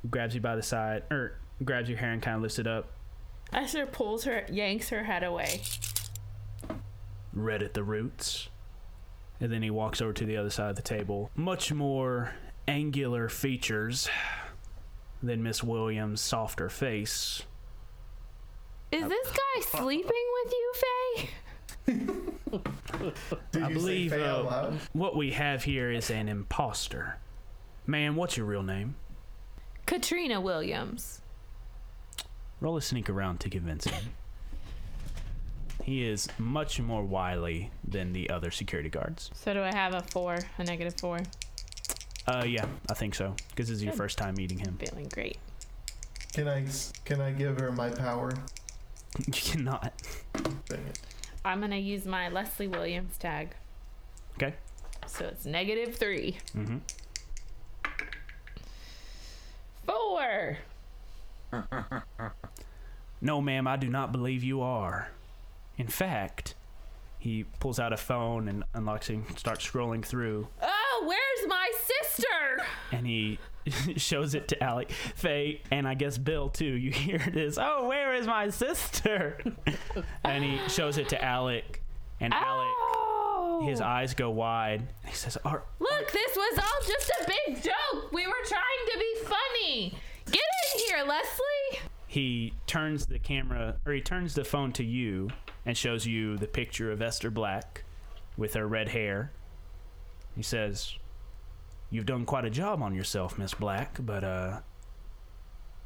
[0.09, 2.91] grabs you by the side, or grabs your hair and kind of lifts it up.
[3.53, 5.61] Esther pulls her, yanks her head away.
[7.33, 8.49] Red at the roots.
[9.41, 11.31] And then he walks over to the other side of the table.
[11.35, 12.33] Much more
[12.67, 14.09] angular features
[15.23, 17.43] than Miss Williams' softer face.
[18.93, 20.05] Is this guy sleeping
[20.45, 21.31] with you, Faye?
[21.87, 27.17] Did I you believe say Faye uh, what we have here is an imposter.
[27.87, 28.97] Man, what's your real name?
[29.87, 31.21] Katrina Williams.
[32.61, 34.05] Roll a sneak around to convince him.
[35.85, 39.31] He is much more wily than the other security guards.
[39.35, 41.21] So do I have a four, a negative four?
[42.27, 43.37] Uh, yeah, I think so.
[43.51, 43.99] Because this is your Good.
[43.99, 44.77] first time meeting him.
[44.79, 45.39] Feeling great.
[46.33, 46.67] Can I
[47.05, 48.33] can I give her my power?
[49.27, 49.93] You cannot.
[50.35, 50.99] Dang it.
[51.47, 53.55] I'm gonna use my Leslie Williams tag.
[54.35, 54.55] Okay.
[55.07, 56.39] So it's negative three.
[56.57, 56.79] Mm-hmm.
[59.87, 60.59] Four.
[63.21, 65.09] no, ma'am, I do not believe you are.
[65.79, 66.55] In fact,
[67.19, 70.49] he pulls out a phone and unlocks it and starts scrolling through.
[70.61, 72.67] Oh, where's my sister?
[72.91, 73.39] And he
[73.97, 76.65] shows it to Alec, Faye, and I guess Bill too.
[76.65, 77.59] You hear this?
[77.61, 79.39] Oh, where is my sister?
[80.25, 81.83] and he shows it to Alec,
[82.21, 83.67] and Alec, Oh.
[83.67, 84.81] his eyes go wide.
[84.81, 88.13] And he says, "Are Look, this was all just a big joke.
[88.13, 89.99] We were trying to be funny.
[90.27, 90.43] Get
[90.75, 91.89] in here, Leslie.
[92.07, 95.29] he turns the camera or he turns the phone to you
[95.65, 97.85] and shows you the picture of Esther Black
[98.37, 99.31] with her red hair.
[100.35, 100.95] He says,
[101.97, 104.61] "You've done quite a job on yourself, Miss Black, but uh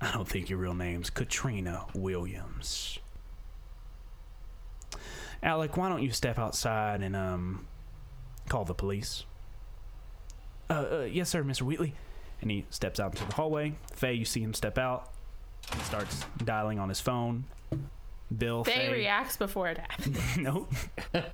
[0.00, 2.98] I don't think your real name's Katrina Williams."
[5.40, 7.68] Alec, why don't you step outside and um
[8.48, 9.24] call the police?
[10.68, 11.62] Uh, uh yes, sir, Mr.
[11.62, 11.94] Wheatley.
[12.40, 13.74] And he steps out into the hallway.
[13.94, 15.12] Faye, you see him step out
[15.72, 17.44] He starts dialing on his phone.
[18.36, 18.92] Bill Faye Faye.
[18.92, 20.18] reacts before it happens.
[20.36, 20.72] nope.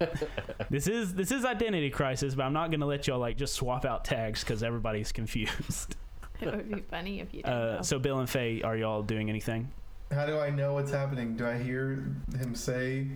[0.70, 3.84] this is this is identity crisis, but I'm not gonna let y'all like just swap
[3.84, 5.96] out tags because everybody's confused.
[6.40, 7.50] it would be funny if you did.
[7.50, 9.70] Uh, so Bill and Faye, are y'all doing anything?
[10.10, 11.36] How do I know what's happening?
[11.36, 13.08] Do I hear him say?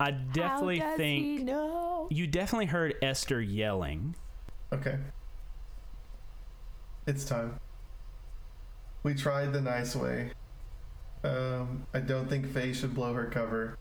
[0.00, 2.08] I definitely How does think he know?
[2.10, 4.14] you definitely heard Esther yelling.
[4.72, 4.96] Okay.
[7.06, 7.58] It's time.
[9.04, 10.32] We tried the nice way.
[11.26, 13.76] Um, I don't think Faye should blow her cover.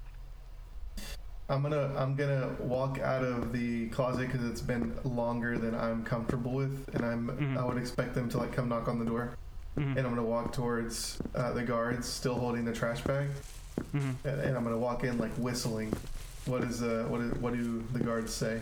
[1.47, 6.03] I'm gonna I'm gonna walk out of the closet because it's been longer than I'm
[6.03, 7.57] comfortable with, and I'm Mhm.
[7.57, 9.37] I would expect them to like come knock on the door,
[9.77, 9.95] Mhm.
[9.95, 13.27] and I'm gonna walk towards uh, the guards still holding the trash bag,
[13.93, 14.15] Mhm.
[14.23, 15.93] and, and I'm gonna walk in like whistling.
[16.47, 18.61] What is uh what is, what do the guards say?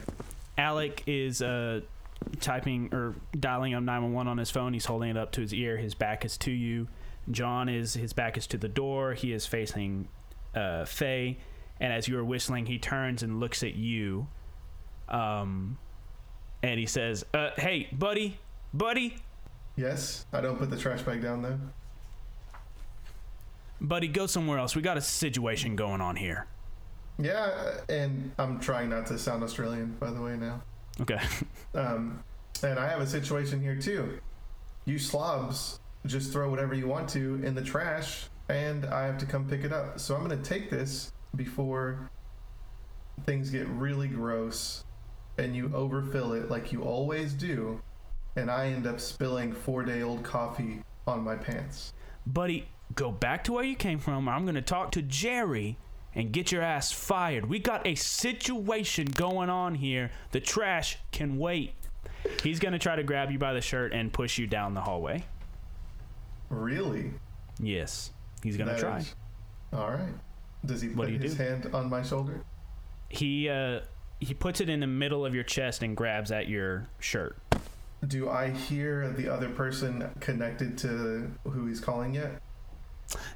[0.57, 1.81] Alec is uh,
[2.41, 4.73] typing or dialing up 911 on his phone.
[4.73, 5.77] He's holding it up to his ear.
[5.77, 6.87] His back is to you.
[7.31, 9.13] John is his back is to the door.
[9.13, 10.07] He is facing
[10.55, 11.37] uh, Faye,
[11.79, 14.27] and as you are whistling, he turns and looks at you.
[15.09, 15.77] Um,
[16.61, 18.39] and he says, uh, "Hey, buddy,
[18.73, 19.15] buddy,
[19.75, 21.59] Yes, I don't put the trash bag down though.
[23.81, 24.75] buddy, go somewhere else.
[24.75, 26.47] We got a situation going on here."
[27.19, 30.61] Yeah, and I'm trying not to sound Australian, by the way, now.
[31.01, 31.19] Okay.
[31.75, 32.23] Um,
[32.61, 34.19] and I have a situation here too.
[34.85, 39.25] You slobs just throw whatever you want to in the trash, and I have to
[39.25, 39.99] come pick it up.
[39.99, 42.09] So I'm going to take this before
[43.25, 44.83] things get really gross
[45.37, 47.81] and you overfill it like you always do,
[48.35, 51.93] and I end up spilling four day old coffee on my pants.
[52.25, 54.29] buddy, go back to where you came from.
[54.29, 55.77] I'm going to talk to Jerry
[56.15, 57.47] and get your ass fired.
[57.47, 60.11] We got a situation going on here.
[60.31, 61.73] The trash can wait.
[62.41, 64.81] He's going to try to grab you by the shirt and push you down the
[64.81, 65.25] hallway.
[66.53, 67.13] Really?
[67.59, 68.11] Yes,
[68.43, 68.97] he's going to That try.
[68.99, 69.15] is-
[69.73, 70.13] All right.
[70.65, 71.43] Does he What put do his do?
[71.43, 72.41] hand on my shoulder?
[73.09, 73.81] He uh
[74.19, 77.37] he puts it in the middle of your chest and grabs at your shirt.
[78.07, 82.41] Do I hear the other person connected to who he's calling yet?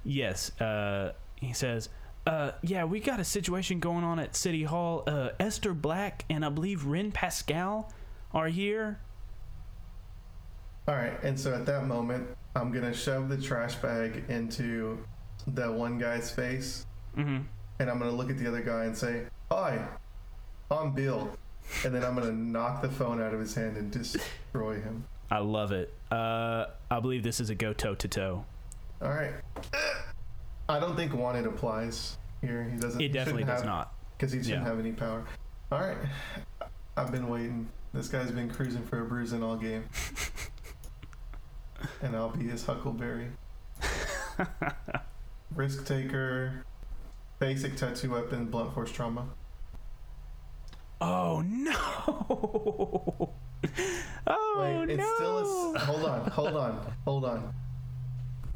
[0.06, 1.90] Yes, uh he says,
[2.26, 5.04] uh yeah, we got a situation going on at City Hall.
[5.06, 7.92] Uh Esther Black and I believe Ren Pascal
[8.34, 9.00] are here.
[10.88, 14.98] All right, and so at that moment, I'm gonna shove the trash bag into
[15.48, 17.44] that one guy's face, Mhm.
[17.80, 19.88] and I'm gonna look at the other guy and say, "Hi,
[20.72, 21.30] I'm Bill,"
[21.86, 25.06] and then I'm gonna knock the phone out of his hand and destroy him.
[25.30, 25.94] I love it.
[26.12, 28.46] Uh I believe this is a go toe to toe.
[29.02, 29.34] All right.
[30.70, 32.64] I don't think wanted applies here.
[32.64, 33.00] He doesn't.
[33.02, 33.94] It definitely does not.
[34.18, 34.70] because he shouldn't Yeah.
[34.70, 35.24] have any power.
[35.72, 35.98] All right,
[36.96, 37.70] I've been waiting.
[37.94, 39.84] This guy's been cruising for a bruising all game,
[42.02, 43.28] and I'll be his Huckleberry.
[45.56, 46.64] Risk taker,
[47.40, 49.28] basic tattoo weapon, blunt force trauma.
[51.00, 51.74] Oh no.
[54.28, 55.14] oh Wait, it's no.
[55.16, 55.76] still a.
[55.78, 57.54] s- Hold on, hold on, hold on.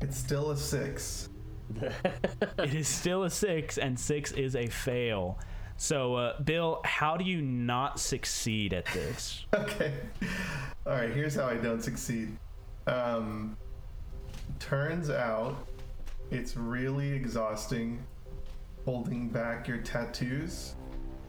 [0.01, 1.29] It's still a six.
[1.81, 5.39] it is still a six, and six is a fail.
[5.77, 9.45] So, uh, Bill, how do you not succeed at this?
[9.53, 9.93] Okay.
[10.85, 11.09] All right.
[11.11, 12.37] Here's how I don't succeed.
[12.91, 13.57] Um,
[14.59, 15.67] turns out,
[16.29, 17.99] it's really exhausting
[18.85, 20.73] holding back your tattoos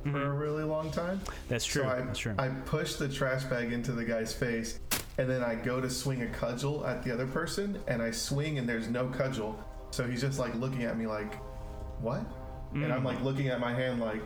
[0.05, 1.21] for a really long time.
[1.49, 1.83] That's true.
[1.83, 2.35] So I, That's true.
[2.39, 4.81] I push the trash bag into the guy's face,
[5.19, 8.59] and then I go to swing a cudgel at the other person, and I swing,
[8.59, 9.57] and there's no cudgel.
[9.91, 11.35] So he's just like looking at me like,
[12.01, 12.25] "What?"
[12.73, 12.93] And Mm.
[12.93, 14.25] I'm like looking at my hand like,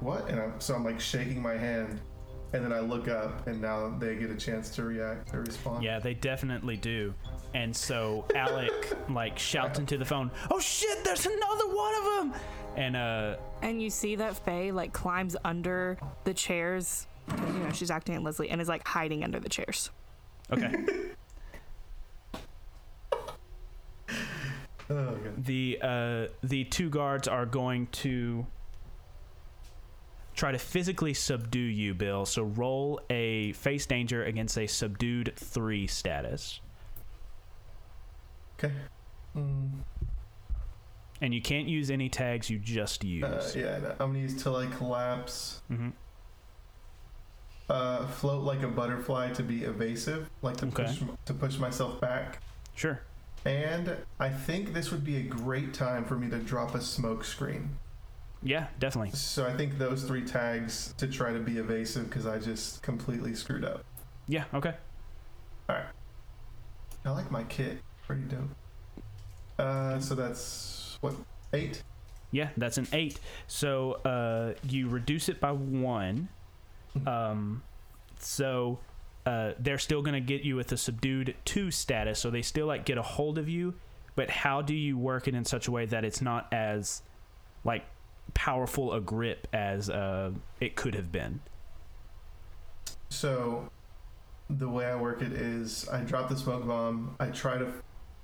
[0.00, 2.00] "What?" And I'm, so I'm like shaking my hand,
[2.52, 5.82] and then I look up, and now they get a chance to react to respond.
[5.82, 7.12] Yeah, they definitely do.
[7.54, 12.40] And so Alec like shouts into the phone, "Oh shit, there's another one of them!"
[12.76, 17.06] And uh, And you see that Faye like climbs under the chairs.
[17.28, 19.90] You know, she's acting at Leslie and is like hiding under the chairs.
[20.52, 20.72] okay,
[24.08, 24.14] Oh,
[24.88, 25.44] God.
[25.44, 28.46] the uh, the two guards are going to
[30.36, 32.24] try to physically subdue you, Bill.
[32.26, 36.60] So roll a face danger against a subdued three status,
[38.58, 38.72] Okay.
[39.36, 39.70] Mm,
[41.20, 43.24] and you can't use any tags you just use.
[43.24, 45.60] uh, yeah, I'm gonna use till I collapse.
[45.70, 45.90] Mm-hmm.
[47.68, 50.84] Uh, float like a butterfly to be evasive, like to Okay.
[50.84, 52.40] push to push myself back.
[52.76, 53.00] Sure.
[53.44, 57.24] And I think this would be a great time for me to drop a smoke
[57.24, 57.76] screen.
[58.42, 59.10] Yeah, definitely.
[59.12, 63.34] So I think those three tags to try to be evasive because I just completely
[63.34, 63.84] screwed up.
[64.28, 64.44] Yeah.
[64.54, 64.74] Okay.
[65.68, 65.86] All right.
[67.04, 67.78] I like my kit.
[68.06, 68.50] Pretty dope.
[69.58, 71.14] Uh, so that's what
[71.52, 71.82] eight.
[72.30, 73.18] Yeah, that's an eight.
[73.46, 76.28] So uh, you reduce it by one.
[77.06, 77.62] Um,
[78.18, 78.78] so
[79.24, 82.18] uh, they're still going to get you with a subdued two status.
[82.18, 83.74] So they still like get a hold of you.
[84.14, 87.02] But how do you work it in such a way that it's not as
[87.64, 87.84] like
[88.34, 91.40] powerful a grip as uh, it could have been?
[93.08, 93.70] So
[94.48, 97.16] the way I work it is I drop the smoke bomb.
[97.18, 97.72] I try to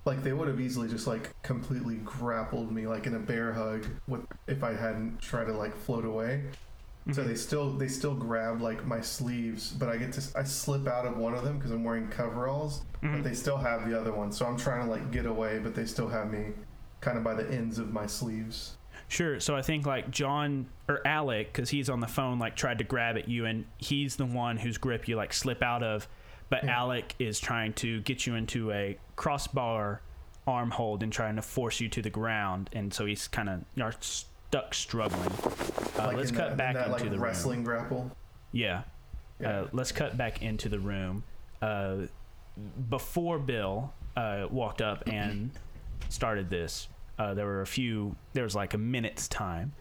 [0.04, 3.86] like they would have easily just like completely grappled me like in a bear hug
[4.08, 6.44] with if I hadn't tried to like float away.
[7.10, 10.86] So they still they still grab like my sleeves, but I get to I slip
[10.86, 14.12] out of one of them because I'm wearing coveralls, but they still have the other
[14.12, 14.30] one.
[14.30, 16.52] So I'm trying to like get away, but they still have me
[17.00, 18.76] kind of by the ends of my sleeves.
[19.12, 19.40] Sure.
[19.40, 22.84] So I think like John or Alec, because he's on the phone, like tried to
[22.84, 26.08] grab at you, and he's the one whose grip you like slip out of.
[26.48, 26.78] But Yeah.
[26.78, 30.00] Alec is trying to get you into a crossbar
[30.46, 33.60] arm hold and trying to force you to the ground, and so he's kind of
[33.74, 35.30] you're stuck struggling.
[35.98, 37.80] Uh, like let's cut that, in back that, into like the wrestling room.
[37.80, 38.10] grapple.
[38.50, 38.82] Yeah.
[39.40, 39.60] Yeah.
[39.60, 41.24] Uh, let's cut back into the room.
[41.60, 42.06] Uh,
[42.88, 45.50] before Bill uh, walked up and
[46.08, 48.16] started this, uh, there were a few.
[48.32, 49.72] There was like a minute's time.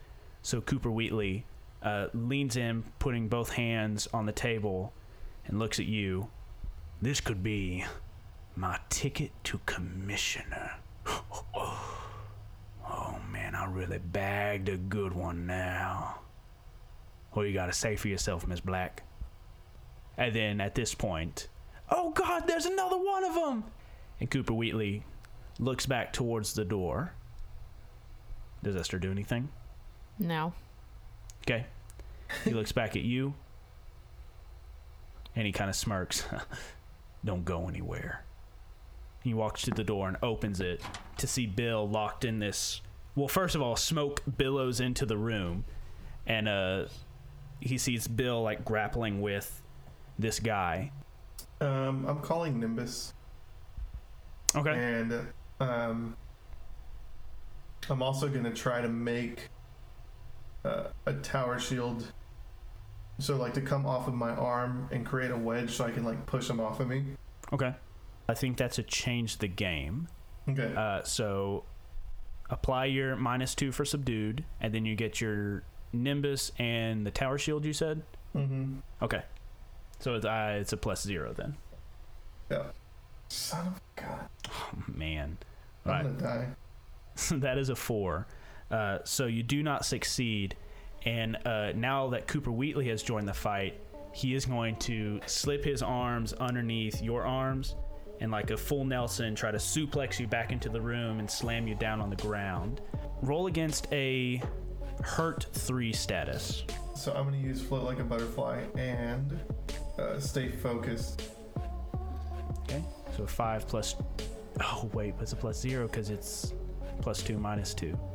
[0.42, 1.46] So Cooper Wheatley
[1.82, 4.92] uh, leans in, putting both hands on the table,
[5.46, 6.28] and looks at you.
[7.00, 7.84] This could be
[8.54, 10.72] my ticket to commissioner.
[12.84, 16.18] Oh man, I really bagged a good one now.
[17.32, 19.04] What you got to say for yourself, Miss Black?
[20.18, 21.48] And then at this point,
[21.90, 23.64] oh God, there's another one of them!
[24.20, 25.04] And Cooper Wheatley
[25.58, 27.14] looks back towards the door.
[28.62, 29.48] Does Esther do anything?
[30.18, 30.52] No.
[31.42, 31.66] Okay.
[32.44, 33.34] He looks back at you.
[35.34, 36.24] And he kind of smirks.
[37.24, 38.24] Don't go anywhere.
[39.24, 40.80] He walks to the door and opens it
[41.18, 42.80] to see Bill locked in this.
[43.14, 45.64] Well, first of all, smoke billows into the room.
[46.26, 46.86] And uh,
[47.60, 49.62] he sees Bill like grappling with
[50.18, 50.90] this guy.
[51.60, 53.14] Um, I'm calling Nimbus,
[54.56, 54.72] Okay.
[54.72, 55.28] and
[55.60, 56.16] um,
[57.90, 59.48] I'm also gonna try to make
[60.64, 62.06] uh, a tower shield.
[63.18, 66.04] So like to come off of my arm and create a wedge so I can
[66.04, 67.04] like push them off of me.
[67.52, 67.74] Okay.
[68.28, 70.08] I think that's a change the game.
[70.48, 70.72] Okay.
[70.74, 71.64] Uh, so
[72.50, 77.38] apply your minus two for subdued, and then you get your Nimbus and the tower
[77.38, 78.02] shield you said?
[78.34, 78.76] mm-hmm.
[79.02, 79.22] Okay.
[80.00, 81.56] So it's, uh, it's a plus zero then.
[82.50, 82.64] Yeah.
[83.28, 84.28] Son of god.
[84.50, 85.36] Oh, man.
[85.84, 86.02] I'm Right.
[86.04, 86.46] gonna die.
[87.30, 88.26] that is a four.
[88.70, 90.56] Uh, so you do not succeed.
[91.04, 93.80] And uh, now that Cooper Wheatley has joined the fight,
[94.12, 97.74] he is going to slip his arms underneath your arms
[98.20, 101.66] and, like a full Nelson, try to suplex you back into the room and slam
[101.66, 102.80] you down on the ground.
[103.20, 104.40] Roll against a
[105.02, 106.64] hurt three status.
[106.94, 109.40] So I'm gonna use float like a butterfly and
[109.98, 111.30] uh, stay focused.
[112.60, 112.82] Okay.
[113.16, 113.96] So five plus.
[114.60, 116.52] Oh, wait, but it's a plus zero because it's
[117.00, 117.98] plus two minus two.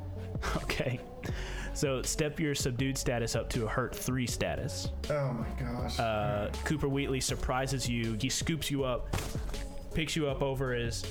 [0.57, 0.99] Okay.
[1.73, 4.89] So step your subdued status up to a hurt three status.
[5.09, 5.99] Oh my gosh.
[5.99, 8.17] Uh, Cooper Wheatley surprises you.
[8.19, 9.15] He scoops you up,
[9.93, 11.03] picks you up over his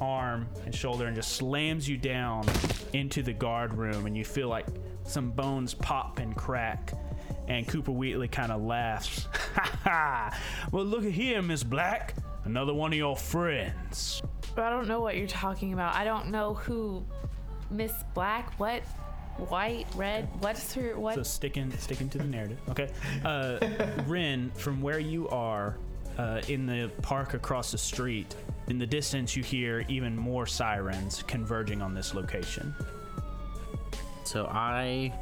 [0.00, 2.46] arm and shoulder, and just slams you down
[2.92, 4.06] into the guard room.
[4.06, 4.66] And you feel like
[5.04, 6.92] some bones pop and crack.
[7.48, 9.26] And Cooper Wheatley kind of laughs.
[9.54, 10.38] Ha ha!
[10.72, 12.14] Well, look at here, Miss Black.
[12.46, 14.22] Another one of your friends.
[14.54, 15.94] But I don't know what you're talking about.
[15.94, 17.04] I don't know who
[17.70, 18.58] Miss Black.
[18.58, 18.82] What?
[19.38, 20.28] white, red.
[20.40, 21.14] What's her what?
[21.14, 22.58] So sticking sticking to the narrative.
[22.70, 22.88] Okay.
[23.24, 23.58] Uh,
[24.06, 25.76] Ren, from where you are
[26.18, 28.34] uh, in the park across the street,
[28.68, 32.74] in the distance you hear even more sirens converging on this location.
[34.24, 35.12] So I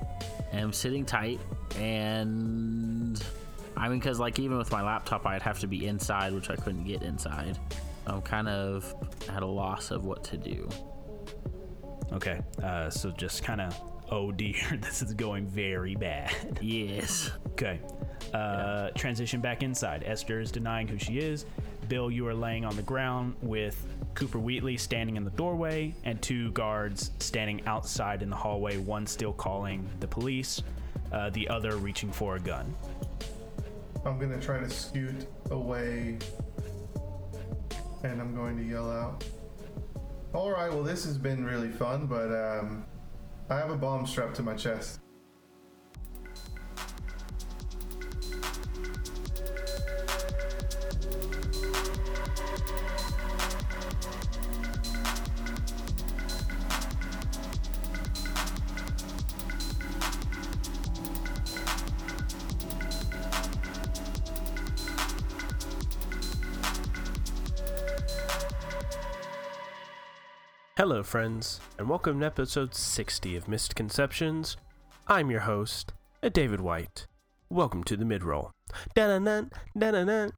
[0.53, 1.41] am sitting tight,
[1.77, 3.04] and
[3.77, 6.57] I mean, because like even with my laptop, I'd have to be inside, which I
[6.57, 7.59] couldn't get inside.
[8.07, 8.95] I'm kind of
[9.29, 10.69] at a loss of what to do.
[12.13, 12.41] Okay.
[12.63, 13.79] Uh, so just kind of,
[14.11, 16.33] oh dear, this is going very bad.
[16.63, 17.31] Yes.
[17.53, 17.81] Okay.
[18.33, 20.03] Uh, Transition back inside.
[20.05, 21.47] Esther is denying who she is.
[21.89, 26.21] Bill, you are laying on the ground with Cooper Wheatley standing in the doorway and
[26.23, 30.63] two guards standing outside in the hallway, one still calling the police,
[31.13, 32.75] uh, the other reaching for a gun.
[34.05, 36.19] I'm gonna try to scoot away
[38.03, 39.25] and I'm going to yell out.
[40.35, 42.85] Alright, well, this has been really fun, but um,
[43.49, 45.01] I have a bomb strapped to my chest.
[70.87, 74.59] Hello, friends, and welcome to episode 60 of Misconceptions.
[75.09, 77.07] I'm your host, uh, David White.
[77.49, 78.51] Welcome to the midroll.
[78.95, 79.45] Da-na-na,
[79.79, 80.33] da-na-na.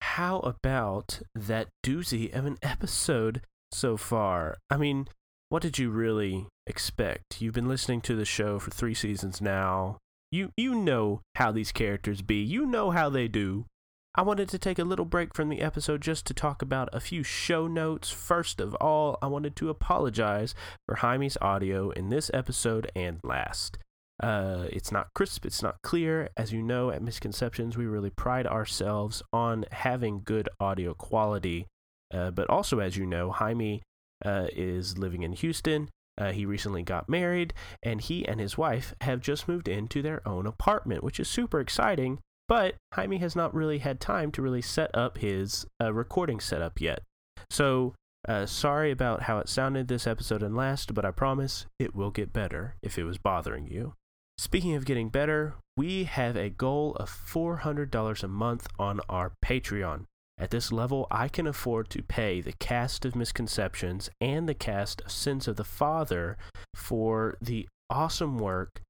[0.00, 4.56] How about that doozy of an episode so far?
[4.70, 5.08] I mean,
[5.50, 7.42] what did you really expect?
[7.42, 9.98] You've been listening to the show for three seasons now.
[10.30, 12.42] You you know how these characters be.
[12.42, 13.66] You know how they do.
[14.14, 17.00] I wanted to take a little break from the episode just to talk about a
[17.00, 18.10] few show notes.
[18.10, 20.54] First of all, I wanted to apologize
[20.86, 23.78] for Jaime's audio in this episode and last.
[24.22, 26.28] Uh, it's not crisp, it's not clear.
[26.36, 31.66] As you know, at Misconceptions, we really pride ourselves on having good audio quality.
[32.12, 33.80] Uh, but also, as you know, Jaime
[34.22, 35.88] uh, is living in Houston.
[36.18, 40.20] Uh, he recently got married, and he and his wife have just moved into their
[40.28, 42.18] own apartment, which is super exciting
[42.52, 46.82] but Jaime has not really had time to really set up his uh, recording setup
[46.82, 47.00] yet.
[47.48, 47.94] So,
[48.28, 52.10] uh, sorry about how it sounded this episode and last, but I promise it will
[52.10, 53.94] get better if it was bothering you.
[54.36, 60.04] Speaking of getting better, we have a goal of $400 a month on our Patreon.
[60.36, 65.00] At this level, I can afford to pay the cast of Misconceptions and the cast
[65.00, 66.36] of Sins of the Father
[66.74, 68.82] for the awesome work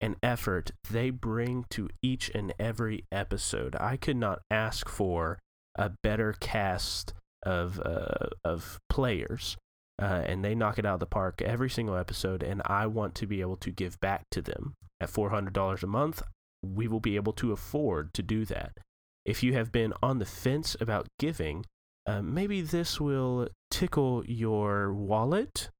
[0.00, 3.76] and effort they bring to each and every episode.
[3.80, 5.38] I could not ask for
[5.74, 9.56] a better cast of uh, of players,
[10.00, 12.42] uh, and they knock it out of the park every single episode.
[12.42, 15.82] And I want to be able to give back to them at four hundred dollars
[15.82, 16.22] a month.
[16.62, 18.72] We will be able to afford to do that.
[19.24, 21.64] If you have been on the fence about giving,
[22.06, 25.70] uh, maybe this will tickle your wallet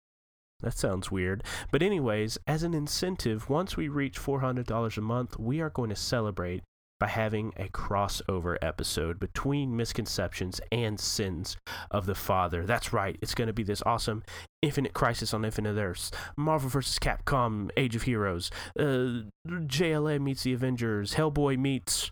[0.60, 1.42] that sounds weird.
[1.70, 5.96] But, anyways, as an incentive, once we reach $400 a month, we are going to
[5.96, 6.62] celebrate
[6.98, 11.56] by having a crossover episode between misconceptions and sins
[11.90, 12.64] of the Father.
[12.64, 14.22] That's right, it's going to be this awesome
[14.62, 16.98] Infinite Crisis on Infinite Earths, Marvel vs.
[16.98, 22.10] Capcom Age of Heroes, uh, JLA meets the Avengers, Hellboy meets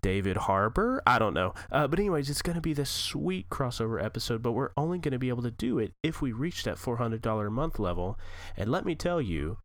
[0.00, 1.02] David Harbour.
[1.06, 1.54] I don't know.
[1.70, 5.12] Uh, but, anyways, it's going to be this sweet crossover episode, but we're only going
[5.12, 8.18] to be able to do it if we reach that $400 a month level.
[8.56, 9.58] And let me tell you,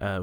[0.00, 0.20] uh,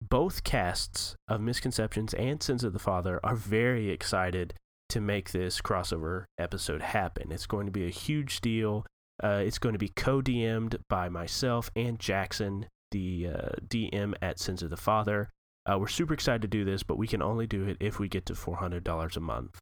[0.00, 4.54] both casts of Misconceptions and Sins of the Father are very excited
[4.88, 7.32] to make this crossover episode happen.
[7.32, 8.84] It's going to be a huge deal.
[9.22, 14.38] Uh, it's going to be co DM'd by myself and Jackson, the uh, DM at
[14.38, 15.30] Sins of the Father.
[15.70, 18.08] Uh, we're super excited to do this, but we can only do it if we
[18.08, 19.58] get to $400 a month.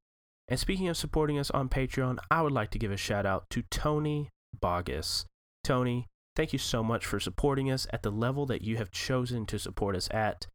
[0.49, 3.45] And speaking of supporting us on Patreon, I would like to give a shout out
[3.51, 5.25] to Tony Bogus.
[5.63, 9.47] Tony, thank you so much for supporting us at the level that you have chosen
[9.47, 10.47] to support us at.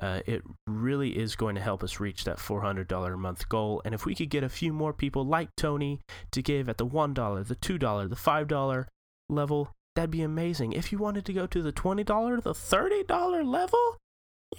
[0.00, 3.82] Uh, it really is going to help us reach that $400 a month goal.
[3.84, 6.00] And if we could get a few more people like Tony
[6.32, 8.86] to give at the $1, the $2, the $5
[9.28, 10.72] level, that'd be amazing.
[10.72, 13.96] If you wanted to go to the $20, the $30 level,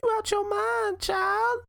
[0.02, 1.60] you out your mind, child.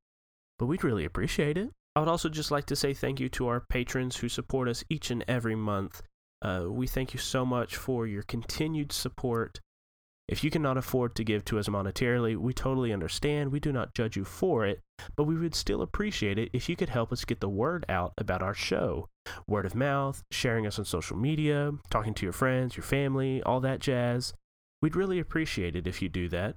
[0.59, 1.71] But we'd really appreciate it.
[1.97, 4.85] I would also just like to say thank you to our patrons who support us
[4.89, 6.03] each and every month.
[6.43, 9.61] Uh, we thank you so much for your continued support.
[10.27, 13.53] If you cannot afford to give to us monetarily, we totally understand.
[13.53, 14.81] We do not judge you for it,
[15.17, 18.15] but we would still appreciate it if you could help us get the word out
[18.17, 19.09] about our show.
[19.47, 23.61] Word of mouth, sharing us on social media, talking to your friends, your family, all
[23.61, 24.33] that jazz.
[24.81, 26.57] We'd really appreciate it if you do that.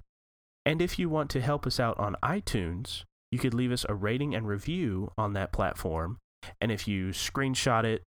[0.68, 3.94] And if you want to help us out on iTunes, you could leave us a
[3.94, 6.18] rating and review on that platform.
[6.60, 8.02] And if you screenshot it,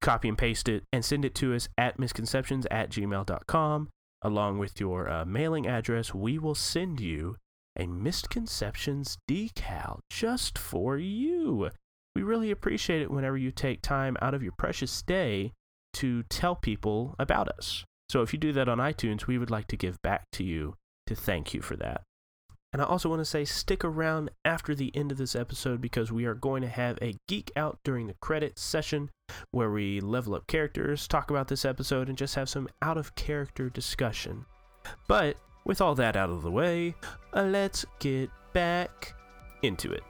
[0.00, 3.90] copy and paste it, and send it to us at misconceptions at gmail.com,
[4.22, 7.36] along with your uh, mailing address, we will send you
[7.78, 11.70] a misconceptions decal just for you.
[12.16, 15.52] We really appreciate it whenever you take time out of your precious day
[15.92, 17.84] to tell people about us.
[18.08, 20.74] So if you do that on iTunes, we would like to give back to you
[21.06, 22.02] to thank you for that.
[22.72, 26.10] And I also want to say stick around after the end of this episode because
[26.10, 29.10] we are going to have a geek out during the credits session
[29.52, 33.14] where we level up characters, talk about this episode, and just have some out of
[33.14, 34.44] character discussion.
[35.06, 36.96] But with all that out of the way,
[37.32, 39.14] uh, let's get back
[39.62, 40.02] into it.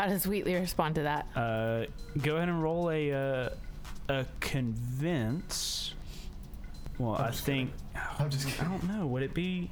[0.00, 1.26] How does Wheatley respond to that?
[1.36, 1.84] Uh,
[2.22, 3.50] go ahead and roll a uh,
[4.08, 5.92] a convince.
[6.96, 7.70] Well, I'm I just think
[8.18, 9.06] I'm just I don't know.
[9.08, 9.70] Would it be?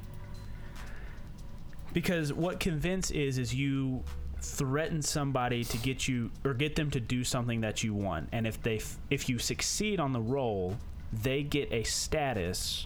[1.93, 4.03] Because what convince is is you
[4.39, 8.45] threaten somebody to get you or get them to do something that you want, and
[8.45, 10.77] if they f- if you succeed on the roll,
[11.11, 12.85] they get a status,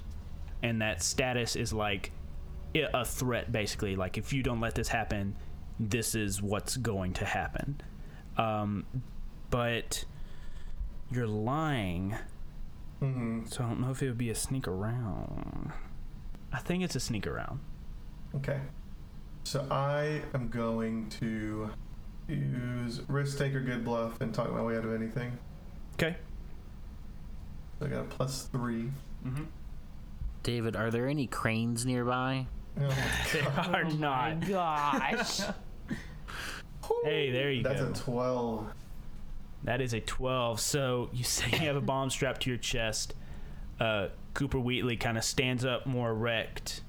[0.62, 2.14] and that status is like
[2.74, 3.98] a threat, basically.
[3.98, 5.36] Like if you don't let this happen,
[5.80, 7.82] this is what's going to happen.
[8.38, 8.86] Um,
[9.50, 10.06] but
[11.12, 12.16] you're lying.
[13.02, 13.48] Mhm.
[13.52, 15.72] So I don't know if it would be a sneak around.
[16.52, 17.60] I think it's a sneak around.
[18.36, 18.62] Okay.
[19.44, 21.70] So I am going to
[22.28, 25.38] use risk taker good bluff and talk my way out of anything.
[25.96, 26.16] Okay.
[27.80, 28.92] So I got a plus three.
[29.26, 29.44] Mm-hmm.
[30.44, 32.48] David, are there any cranes nearby?
[32.80, 32.96] Oh my
[33.34, 33.76] They God.
[33.76, 34.48] are not.
[34.48, 35.42] Gosh.
[37.06, 37.90] Hey, there you That's go.
[37.90, 38.68] a twelve.
[39.64, 40.60] that is a 12.
[40.60, 43.14] So you say you have a bomb strapped to your chest.
[43.80, 46.82] Uh, Cooper Wheatley kind of stands up more erect.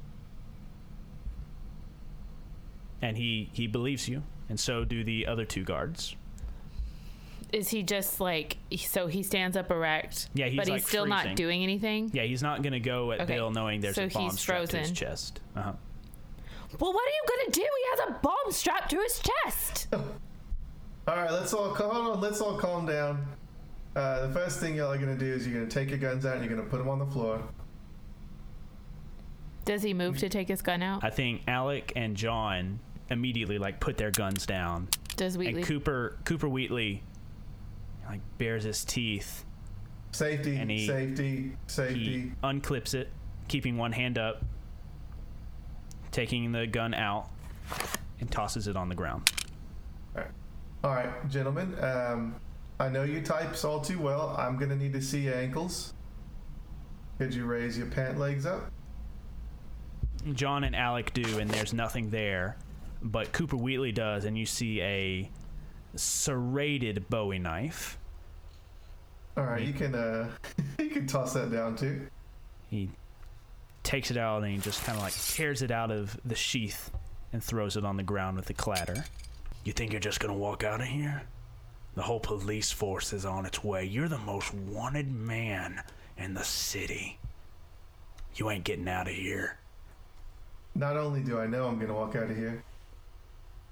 [3.00, 4.24] And he, he believes you.
[4.48, 6.16] And so do the other two guards.
[7.52, 10.28] Is he just like so he stands up erect?
[10.34, 11.28] Yeah, he's but he's still freezing.
[11.28, 12.10] not doing anything.
[12.12, 14.70] Yeah, he's not going to go at Okay, Bill knowing there's so a bomb strapped
[14.70, 15.40] to his chest.
[15.56, 15.72] Uh-huh.
[16.80, 17.60] Well, what are you gonna do?
[17.62, 19.86] He has a bomb strapped to his chest.
[19.92, 22.20] All right, let's all cal- hold on.
[22.20, 23.24] Let's all calm down.
[23.94, 26.36] Uh, the first thing y'all are gonna do is you're gonna take your guns out
[26.36, 27.40] and you're gonna put them on the floor.
[29.64, 31.04] Does he move to take his gun out?
[31.04, 32.80] I think Alec and John
[33.10, 35.60] immediately like put their guns down Does Wheatley?
[35.60, 37.02] and Cooper Cooper Wheatley
[38.08, 39.44] like bares his teeth.
[40.12, 42.04] Safety, And he- safety, safety.
[42.20, 43.10] He unclips it,
[43.48, 44.44] keeping one hand up,
[46.12, 47.28] taking the gun out,
[48.20, 49.30] and tosses it on the ground.
[50.84, 51.74] All right, gentlemen.
[51.82, 52.34] Um,
[52.78, 54.36] I know you types all too well.
[54.38, 55.94] I'm gonna need to see your ankles.
[57.18, 58.70] Could you raise your pant legs up?
[60.32, 62.56] John and Alec do, and there's nothing there,
[63.02, 65.30] but Cooper Wheatley does, and you see a
[65.96, 67.98] serrated Bowie knife.
[69.36, 70.30] All right, you can uh,
[70.78, 72.06] you can toss that down too.
[72.70, 72.88] He
[73.82, 76.90] takes it out and he just kind of like tears it out of the sheath
[77.32, 79.04] and throws it on the ground with a clatter.
[79.64, 81.22] You think you're just gonna walk out of here?
[81.94, 83.84] The whole police force is on its way.
[83.84, 85.82] You're the most wanted man
[86.16, 87.18] in the city.
[88.36, 89.58] You ain't getting out of here.
[90.74, 92.62] Not only do I know I'm gonna walk out of here,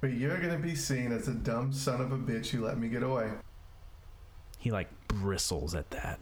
[0.02, 2.88] but you're gonna be seen as a dumb son of a bitch who let me
[2.88, 3.30] get away.
[4.58, 6.18] He like bristles at that.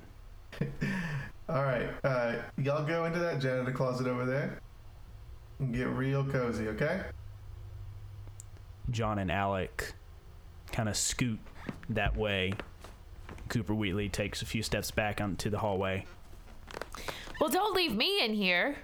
[1.48, 4.60] All right, uh, y'all go into that janitor closet over there
[5.58, 7.00] and get real cozy, okay?
[8.90, 9.94] John and Alec
[10.72, 11.40] kind of scoot
[11.88, 12.52] that way.
[13.48, 16.04] Cooper Wheatley takes a few steps back onto the hallway.
[17.40, 18.76] well, don't leave me in here.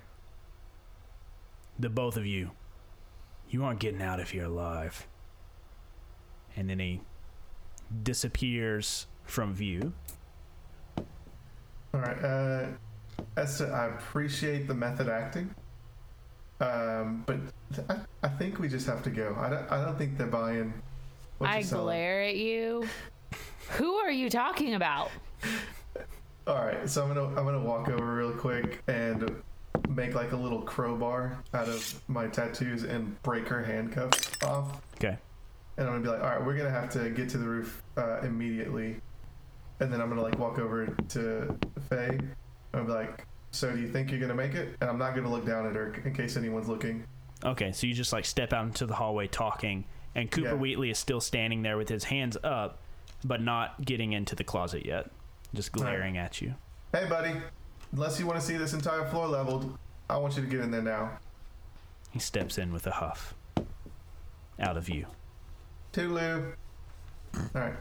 [1.79, 2.51] the both of you,
[3.51, 5.07] you aren't getting out of here alive.
[6.57, 7.01] And then he
[8.03, 9.93] disappears from view.
[11.95, 12.67] All right, uh,
[13.37, 15.55] Esther, I appreciate the method acting,
[16.61, 17.39] um, but
[17.75, 19.35] th- I, I think we just have to go.
[19.39, 20.75] I don't, I don't think they're buying.
[21.39, 22.87] What I you're glare at you.
[23.73, 25.11] Who are you talking about?
[26.47, 29.43] All right, so I'm gonna I'm gonna walk over real quick and
[29.89, 34.81] make like a little crowbar out of my tattoos and break her handcuffs off.
[34.97, 35.17] Okay.
[35.77, 37.83] And I'm gonna be like, all right, we're gonna have to get to the roof
[37.97, 38.97] uh, immediately.
[39.81, 41.59] And then I'm gonna like walk over to
[41.91, 42.19] Faye.
[42.19, 42.31] I'm
[42.73, 44.77] gonna be like, So do you think you're gonna make it?
[44.81, 47.05] And I'm not gonna look down at her in case anyone's looking.
[47.45, 49.85] Okay, so you just like step out into the hallway talking,
[50.15, 50.55] and Cooper Yeah.
[50.55, 52.79] Wheatley is still standing there with his hands up,
[53.25, 55.11] but not getting into the closet yet,
[55.53, 56.55] just glaring at you.
[56.93, 57.35] Hey, buddy.
[57.93, 59.77] Unless you want to see this entire floor leveled,
[60.11, 61.19] I want you to get in there now.
[62.11, 63.35] He steps in with a huff.
[64.59, 65.07] Out of view.
[65.93, 66.53] Toodaloo.
[67.35, 67.75] All right.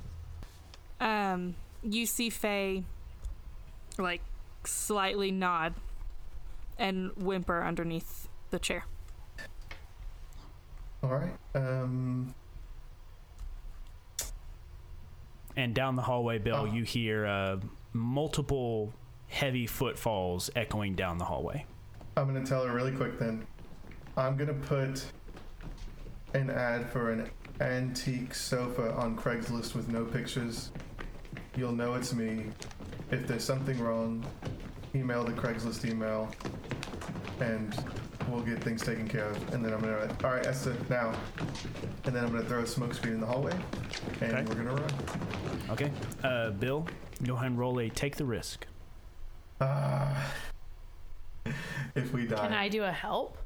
[0.99, 2.83] Um, you see Faye,
[3.97, 4.21] like,
[4.63, 5.73] slightly nod
[6.77, 8.85] and whimper underneath the chair.
[11.03, 11.33] All right.
[11.53, 12.33] Um.
[15.57, 16.65] And down the hallway, Bill, Oh.
[16.65, 17.57] you hear uh,
[17.93, 18.91] multiple
[19.27, 21.65] heavy footfalls echoing down the hallway.
[22.17, 23.45] I'm gonna tell her really quick then.
[24.17, 25.05] I'm gonna put
[26.33, 27.29] an ad for an
[27.61, 30.71] antique sofa on Craigslist with no pictures.
[31.55, 32.45] You'll know it's me.
[33.11, 34.25] If there's something wrong,
[34.93, 36.29] email the Craigslist email,
[37.39, 37.75] and
[38.29, 39.53] we'll get things taken care of.
[39.53, 41.13] And then I'm gonna, all right, Esther, now.
[42.05, 43.53] And then I'm gonna throw a smoke screen in the hallway,
[44.21, 44.43] and Okay.
[44.47, 44.91] we're gonna run.
[45.69, 45.91] Okay.
[46.23, 46.87] Uh, Bill,
[47.23, 48.65] go ahead and roll a take the risk.
[49.61, 50.31] Ah.
[51.95, 52.35] if we die.
[52.37, 53.37] Can I do a help?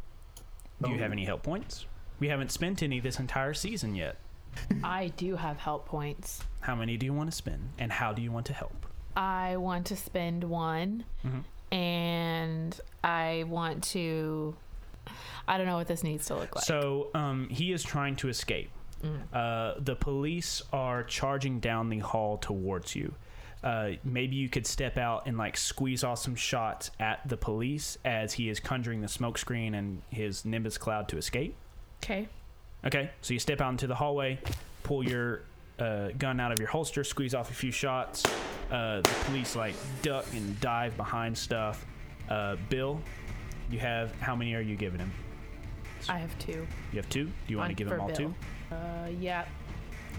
[0.82, 1.86] Do you have any help points?
[2.20, 4.16] We haven't spent any this entire season yet.
[4.84, 6.42] I do have help points.
[6.62, 8.86] How many do you want to spend, and how do you want to help?
[9.16, 11.44] I want to spend one, Mhm.
[11.76, 14.56] and I want to.
[15.48, 16.66] I don't know what this needs to look like.
[16.66, 18.70] So um, he is trying to escape.
[19.34, 23.14] Uh, the police are charging down the hall towards you.
[23.64, 27.98] Uh, maybe you could step out and like squeeze off some shots at the police
[28.06, 31.56] as he is conjuring the smoke screen and his nimbus cloud to escape.
[32.04, 32.28] okay.
[32.86, 34.40] Okay, so you step out into the hallway,
[34.84, 35.42] pull your
[35.80, 38.24] uh, gun out of your holster, squeeze off a few shots.
[38.72, 41.86] Uh, the police like duck and dive behind stuff.
[42.30, 43.02] Uh, Bill,
[43.70, 45.12] you have how many are you giving him?
[46.08, 46.66] I have two.
[46.94, 47.26] You have two.
[47.26, 48.16] Do you want to give them all Bill.
[48.16, 48.36] two?
[48.72, 49.44] Uh, yeah.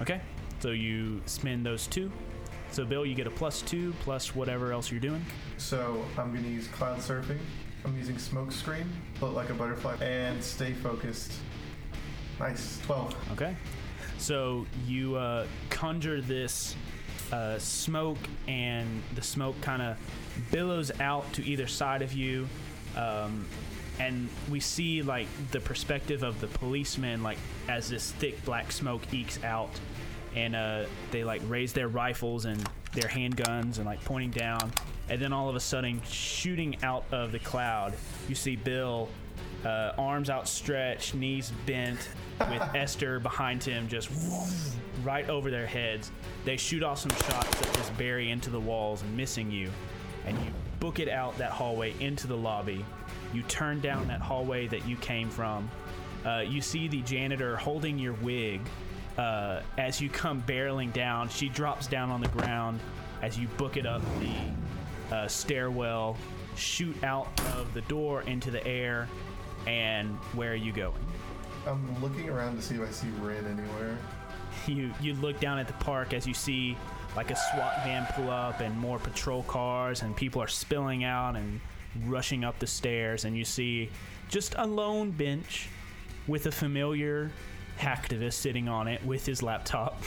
[0.01, 0.21] Okay,
[0.59, 2.13] so you spend those two.
[2.73, 5.25] So Bill, you get a plus two plus whatever else you're doing.
[5.59, 7.39] So I'm gonna use cloud surfing.
[7.85, 11.33] I'm using smoke screen, float like a butterfly, and stay focused.
[12.39, 13.15] Nice, 12.
[13.33, 13.57] Okay.
[14.19, 16.77] So you uh, conjure this
[17.33, 19.97] uh, smoke, and the smoke kind of
[20.51, 22.49] billows out to either side of you.
[22.97, 23.47] Um,
[23.99, 29.03] and we see like the perspective of the policeman like as this thick black smoke
[29.13, 29.71] ekes out,
[30.35, 32.63] and uh, they like raise their rifles and
[32.93, 34.73] their handguns and like pointing down.
[35.09, 37.95] And then all of a sudden, shooting out of the cloud,
[38.29, 39.09] you see Bill
[39.65, 41.99] uh, arms outstretched, knees bent,
[42.39, 44.11] with Esther behind him, just
[45.03, 46.11] right over their heads.
[46.45, 49.71] They shoot off some shots that just bury into the walls, missing you,
[50.27, 52.85] and you book it out that hallway into the lobby.
[53.35, 55.71] You turn down that hallway that you came from.
[56.25, 58.61] Uh, you see the janitor holding your wig.
[59.21, 62.81] Uh, as you come barreling down, she drops down on the ground
[63.21, 66.17] as you book it up the uh, stairwell,
[66.57, 69.07] shoot out of the door into the air,
[69.67, 71.05] and where are you going?
[71.67, 73.99] I'm looking around to see if I see Ren anywhere.
[74.67, 76.75] you you look down at the park as you see
[77.15, 81.37] like a SWAT van pull up and more patrol cars and people are spilling out
[81.37, 81.61] and
[82.07, 83.91] rushing up the stairs and you see
[84.31, 85.69] just a lone bench
[86.27, 87.31] with a familiar
[87.81, 90.03] hacktivist sitting on it with his laptop.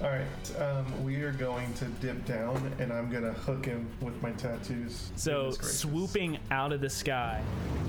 [0.00, 4.20] All right, um, we are going to dip down, and I'm gonna hook him with
[4.22, 5.10] my tattoos.
[5.16, 7.42] So swooping out of the sky,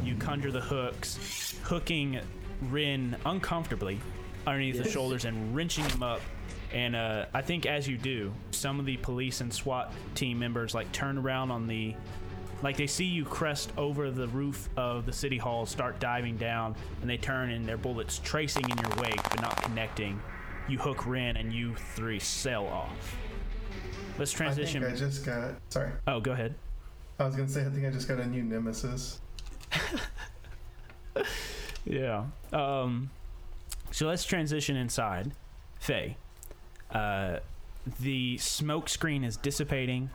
[0.04, 2.20] you conjure the hooks, hooking
[2.64, 4.00] Ren uncomfortably
[4.48, 6.22] underneath the shoulders and wrenching him up.
[6.74, 10.74] And uh, I think as you do, some of the police and SWAT team members
[10.74, 11.96] like turn around on the,
[12.62, 16.76] like they see you crest over the roof of the city hall, start diving down,
[17.02, 20.20] and they turn and their bullets tracing in your wake but not connecting.
[20.68, 23.18] You hook Ren and you three sail off.
[24.18, 24.84] Let's transition.
[24.84, 25.56] I think I just got.
[25.70, 26.56] Sorry, oh, go ahead.
[27.20, 29.20] I was gonna say I think I just got a new nemesis.
[31.86, 32.26] Yeah.
[32.54, 33.10] Um,
[33.92, 35.32] so let's transition inside.
[35.80, 36.18] Faye.
[36.92, 37.40] Uh,
[38.00, 40.10] the smoke screen is dissipating.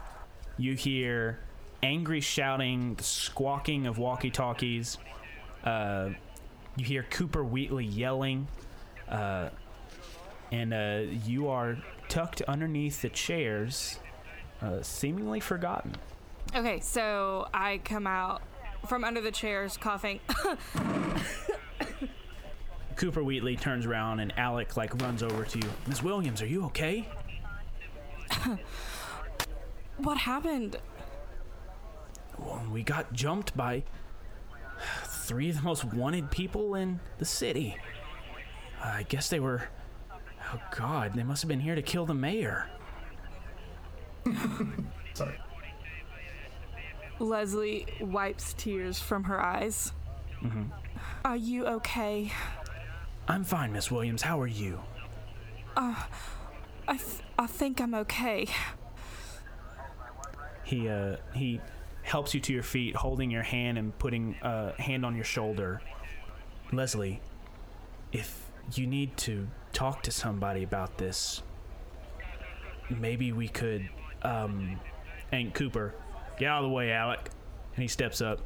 [0.56, 1.40] You hear
[1.84, 4.96] angry shouting, the squawking of walkie talkies.
[5.62, 6.08] Uh,
[6.76, 8.48] you hear Cooper Wheatley yelling.
[9.08, 9.50] Uh,
[10.50, 11.76] and uh, you are
[12.08, 13.98] tucked underneath the chairs,
[14.62, 15.94] uh, seemingly forgotten.
[16.56, 18.40] Okay, so I come out
[18.86, 20.20] from under the chairs coughing.
[22.96, 25.68] Cooper Wheatley turns around and Alec like runs over to you.
[25.86, 27.06] Miss Williams, are you okay?
[29.98, 30.78] what happened?
[32.38, 33.84] Well, we got jumped by
[35.04, 37.76] three of the most wanted people in the city.
[38.82, 39.68] I guess they were.
[40.52, 42.68] Oh, God, they must have been here to kill the mayor.
[45.14, 45.38] Sorry.
[47.18, 49.92] Leslie wipes tears from her eyes.
[50.42, 50.64] Mm-hmm.
[51.24, 52.30] Are you okay?
[53.26, 54.22] I'm fine, Miss Williams.
[54.22, 54.80] How are you?
[55.76, 58.46] I, th- I think I'm okay.
[60.64, 61.60] He uh he
[62.04, 65.80] helps you to your feet, holding your hand and putting a hand on your shoulder.
[66.72, 67.20] Leslie,
[68.12, 71.42] if you need to talk to somebody about this,
[72.88, 73.88] maybe we could
[74.22, 74.78] um
[75.52, 75.92] Cooper,
[76.38, 77.28] get out of the way, Alec.
[77.74, 78.40] And he steps up.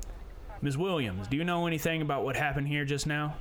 [0.62, 0.78] Ms.
[0.78, 3.36] Williams, do you know anything about what happened here just now?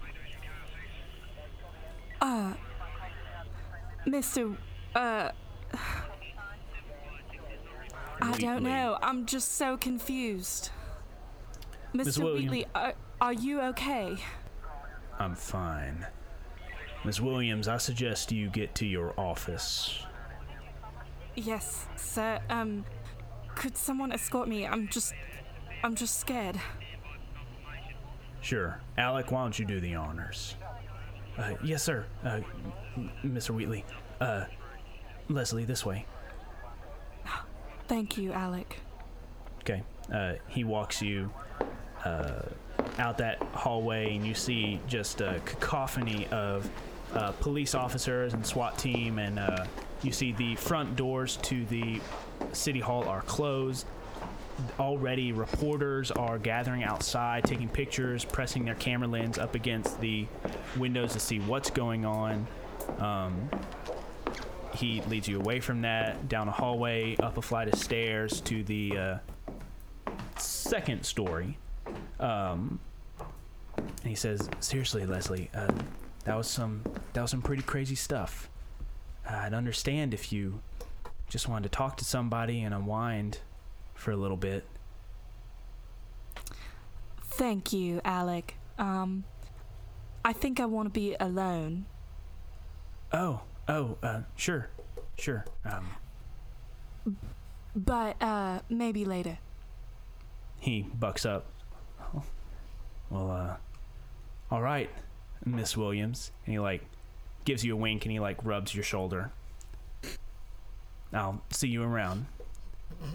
[2.20, 2.54] Uh,
[4.06, 4.58] Mr.
[4.94, 5.32] Uh.
[8.22, 8.98] I don't know.
[9.02, 10.70] I'm just so confused.
[11.94, 12.24] Mr.
[12.24, 12.52] Williams.
[12.52, 14.18] Wheatley, are, are you okay?
[15.20, 16.06] I'm fine.
[17.04, 17.22] Ms.
[17.22, 20.04] Williams, I suggest you get to your office.
[21.36, 22.40] Yes, sir.
[22.50, 22.86] Um,
[23.56, 24.66] could someone escort me?
[24.66, 25.14] I'm just.
[25.84, 26.60] I'm just scared.
[28.42, 28.80] Sure.
[28.98, 30.56] Alec, why don't you do the honors?
[31.38, 32.06] Uh, yes, sir.
[32.24, 32.40] Uh,
[33.24, 33.52] Mr.
[33.52, 33.86] Wheatley.
[34.20, 34.46] Uh,
[35.30, 36.06] Leslie, this way.
[37.88, 38.80] Thank you, Alec.
[39.62, 39.82] Okay.
[40.14, 41.32] Uh, he walks you
[42.06, 42.42] uh,
[42.98, 46.70] out that hallway, and you see just a cacophony of
[47.14, 49.66] uh, police officers and SWAT team, and uh,
[50.04, 52.00] you see the front doors to the
[52.54, 53.86] city hall are closed.
[54.80, 60.26] Already, reporters are gathering outside, taking pictures, pressing their camera lens up against the
[60.78, 62.48] windows to see what's going on.
[63.00, 63.50] Um,
[64.78, 68.64] he leads you away from that, down a hallway, up a flight of stairs to
[68.64, 69.18] the uh,
[70.38, 71.58] second story.
[72.20, 72.80] Um,
[73.78, 75.72] and he says, "Seriously, Leslie, uh,
[76.26, 76.82] that was some
[77.14, 78.50] that was some pretty crazy stuff.
[79.28, 80.62] Uh, I'd understand if you
[81.30, 83.40] just wanted to talk to somebody and unwind
[83.96, 84.66] for a little bit.
[87.22, 88.56] Thank you, Alec.
[88.78, 89.24] Um,
[90.24, 91.86] I think I want to be alone.
[93.12, 94.70] Oh, oh, uh, sure,
[95.18, 95.46] sure.
[95.66, 95.88] Um,
[97.76, 99.38] But, uh, maybe later.
[100.60, 101.46] he bucks up.
[102.14, 102.24] "Oh,
[103.10, 103.56] Well, uh,
[104.52, 104.90] all right,
[105.46, 106.32] Miss Williams.
[106.46, 106.84] And he like
[107.46, 109.32] gives you a wink and he like rubs your shoulder.
[111.14, 112.26] I'll see you around.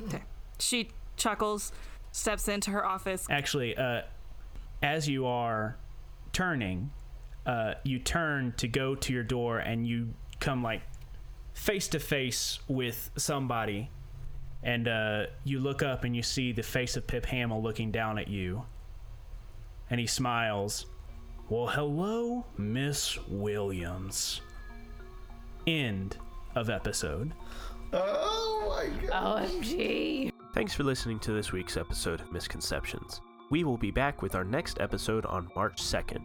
[0.06, 0.22] Okay.
[0.58, 1.72] She chuckles,
[2.12, 3.26] steps into her office.
[3.28, 4.02] Actually, uh,
[4.82, 5.76] as you are
[6.32, 6.90] turning,
[7.44, 10.82] uh, you turn to go to your door and you come like
[11.54, 13.88] face to face with somebody.
[14.62, 18.18] And uh, you look up and you see the face of Pip Hamill looking down
[18.18, 18.64] at you.
[19.88, 20.86] And he smiles.
[21.48, 24.40] Well, hello, Miss Williams.
[25.66, 26.16] End
[26.54, 27.32] of episode.
[27.92, 29.48] Oh my god.
[29.48, 30.32] OMG.
[30.54, 33.20] Thanks for listening to this week's episode of Misconceptions.
[33.50, 36.24] We will be back with our next episode on March 2nd.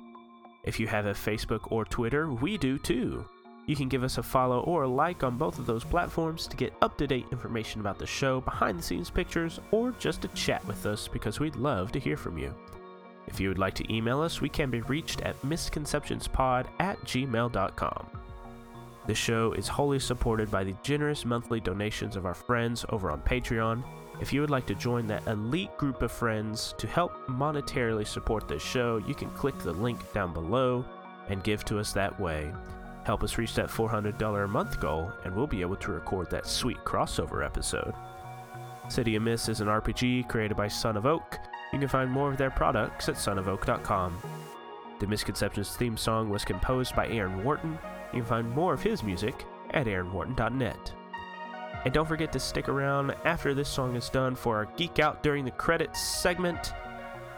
[0.63, 3.25] If you have a Facebook or Twitter, we do too.
[3.67, 6.55] You can give us a follow or a like on both of those platforms to
[6.55, 10.29] get up to date information about the show, behind the scenes pictures, or just to
[10.29, 12.55] chat with us because we'd love to hear from you.
[13.27, 18.07] If you would like to email us, we can be reached at misconceptionspod at gmail.com.
[19.05, 23.21] The show is wholly supported by the generous monthly donations of our friends over on
[23.21, 23.83] Patreon.
[24.21, 28.47] If you would like to join that elite group of friends to help monetarily support
[28.47, 30.85] this show, you can click the link down below
[31.27, 32.53] and give to us that way.
[33.07, 36.45] Help us reach that $400 a month goal, and we'll be able to record that
[36.45, 37.93] sweet crossover episode.
[38.89, 41.37] City of Mist is an RPG created by Son of Oak.
[41.71, 44.21] You can find more of their products at sonofoak.com.
[44.99, 47.79] The Misconceptions theme song was composed by Aaron Wharton.
[48.11, 50.91] You can find more of his music at aaronwharton.net.
[51.85, 55.23] And don't forget to stick around after this song is done for our Geek Out
[55.23, 56.73] during the credits segment.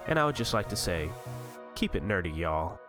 [0.08, 1.12] And I would just like to say,
[1.76, 2.80] keep it nerdy, y'all.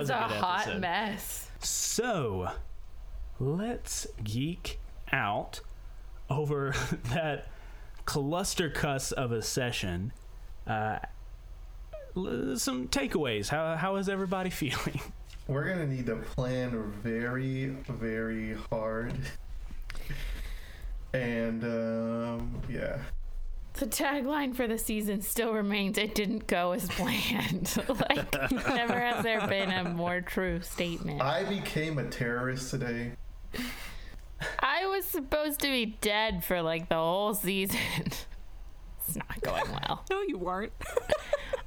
[0.00, 0.08] Knows.
[0.08, 0.80] This it was, a, good hot episode.
[0.80, 1.50] mess.
[1.60, 2.50] So,
[3.38, 4.78] let's geek
[5.12, 5.60] out
[6.28, 6.74] over
[7.12, 7.46] that
[8.04, 10.12] cluster cuss of a session.
[10.66, 10.98] Uh,
[12.16, 13.48] l- some takeaways.
[13.48, 15.00] How how is everybody feeling?
[15.48, 19.14] We're gonna need to plan very, very hard.
[21.12, 22.98] And um, yeah,
[23.74, 27.76] The tagline for the season still remains it didn't go as planned.
[28.10, 31.22] like, never has there been a more true statement.
[31.22, 33.12] I became a terrorist today.
[34.58, 37.78] I was supposed to be dead for like the whole season.
[39.06, 40.04] it's not going well.
[40.10, 40.72] No, you weren't.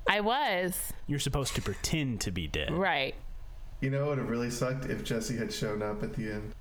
[0.07, 0.91] I was.
[1.07, 2.73] You're supposed to pretend to be dead.
[2.73, 3.15] Right.
[3.79, 6.53] You know, it would have really sucked if Jesse had shown up at the end.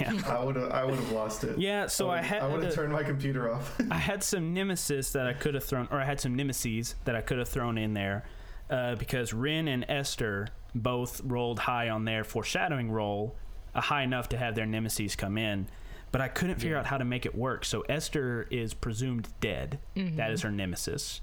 [0.00, 0.12] Yeah.
[0.26, 1.58] I would have, I would have lost it.
[1.58, 1.86] Yeah.
[1.86, 3.80] So I, would- had I would have turned my computer off.
[3.90, 7.14] I had some nemesis that I could have thrown, or I had some nemesis that
[7.16, 8.24] I could have thrown in there,
[8.70, 13.34] uh, because Ren and Esther both rolled high on their foreshadowing roll,
[13.74, 15.66] uh, high enough to have their nemesis come in.
[16.10, 17.64] But I couldn't figure out how to make it work.
[17.66, 19.78] So Esther is presumed dead.
[19.94, 21.20] That is her nemesis,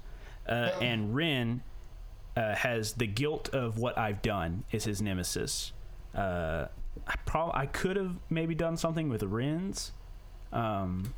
[0.48, 1.62] uh, and Ren
[2.36, 5.72] uh, has the guilt of what I've done is his nemesis.
[6.14, 6.66] Uh,
[7.06, 9.92] I prob- I could have maybe done something with Ren's.
[10.52, 11.14] Um,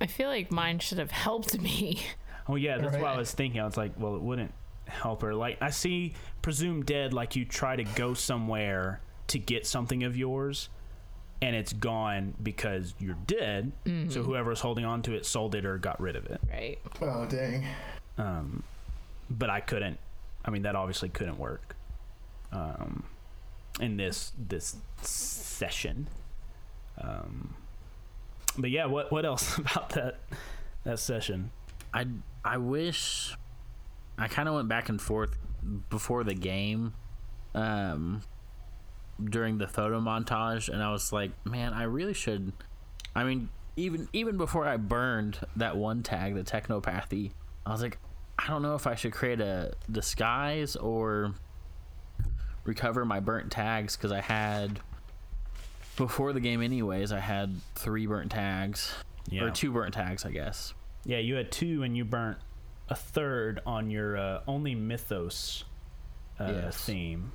[0.00, 2.02] I feel like mine should have helped me.
[2.48, 3.60] Oh yeah, that's what I was thinking.
[3.60, 4.52] I was like, well, it wouldn't
[4.86, 5.34] help her.
[5.34, 10.16] Like I see presumed dead, like you try to go somewhere to get something of
[10.16, 10.68] yours,
[11.42, 13.72] and it's gone because you're dead.
[14.10, 16.40] So whoever's holding on to it sold it or got rid of it.
[16.48, 16.78] Right.
[17.02, 17.66] oh dang!
[18.16, 18.62] Um,
[19.28, 19.98] but I couldn't.
[20.44, 21.74] I mean, that obviously couldn't work.
[22.52, 23.02] Um,
[23.80, 26.08] in this this session.
[26.98, 27.54] Um,
[28.58, 30.18] but yeah, what what else about that
[30.84, 31.50] that session?
[31.92, 32.06] I
[32.44, 33.36] I wish
[34.18, 35.36] I kind of went back and forth
[35.90, 36.94] before the game,
[37.54, 38.22] um,
[39.22, 42.52] during the photo montage, and I was like, man, I really should.
[43.14, 47.32] I mean, even even before I burned that one tag, the technopathy,
[47.64, 47.98] I was like,
[48.38, 51.34] I don't know if I should create a disguise or
[52.66, 54.80] recover my burnt tags because I had
[55.96, 57.12] before the game, anyways.
[57.12, 58.92] I had three burnt tags
[59.28, 59.44] Yeah.
[59.44, 60.74] or two burnt tags, I guess.
[61.04, 62.38] Yeah, you had two, and you burnt
[62.88, 65.64] a third on your uh, only mythos
[66.38, 66.84] uh, Yes.
[66.84, 67.32] theme.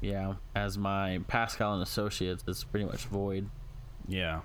[0.00, 3.48] Yeah, as my Pascal and Associates is pretty much void.
[4.06, 4.40] Yeah,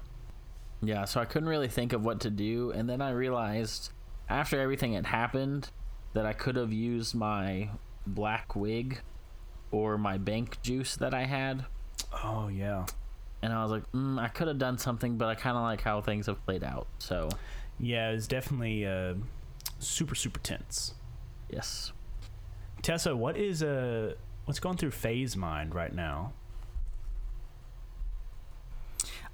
[0.81, 3.91] Yeah, so I couldn't really think of what to do, and then I realized
[4.27, 5.69] after everything had happened
[6.13, 7.69] that I could have used my
[8.05, 8.99] black wig
[9.73, 11.65] or my bank juice that I had,
[12.23, 12.85] Oh yeah,
[13.41, 15.81] and I was like, mm, I could have done something, but I kind of like
[15.81, 16.87] how things have played out.
[16.99, 17.29] So,
[17.79, 18.11] yeah.
[18.11, 19.15] It's definitely uh,
[19.79, 20.93] super super tense.
[21.49, 21.91] yes.
[22.83, 24.13] Tessa, what is uh,
[24.45, 26.33] what's going through Faye's mind right now?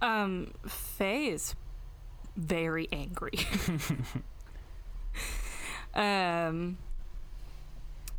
[0.01, 1.55] Um, Faye is
[2.37, 3.33] very angry.
[5.93, 6.77] um,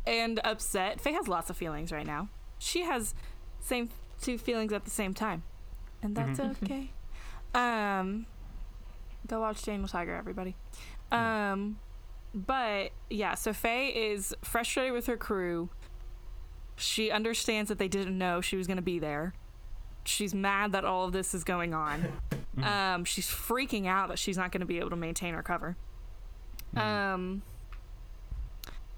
[0.05, 0.99] and upset.
[1.01, 2.29] Faye has lots of feelings right now.
[2.59, 3.13] She has
[3.59, 3.89] same
[4.21, 5.43] two feelings at the same time,
[6.01, 6.91] and that's okay.
[7.53, 8.25] Um,
[9.27, 10.55] go watch Daniel Tiger, everybody.
[11.11, 11.79] Um,
[12.33, 15.69] but yeah, so Faye is frustrated with her crew.
[16.75, 19.33] She understands that they didn't know she was going to be there.
[20.03, 22.07] She's mad that all of this is going on.
[22.63, 25.75] um, she's freaking out that she's not going to be able to maintain her cover.
[26.75, 27.41] Um,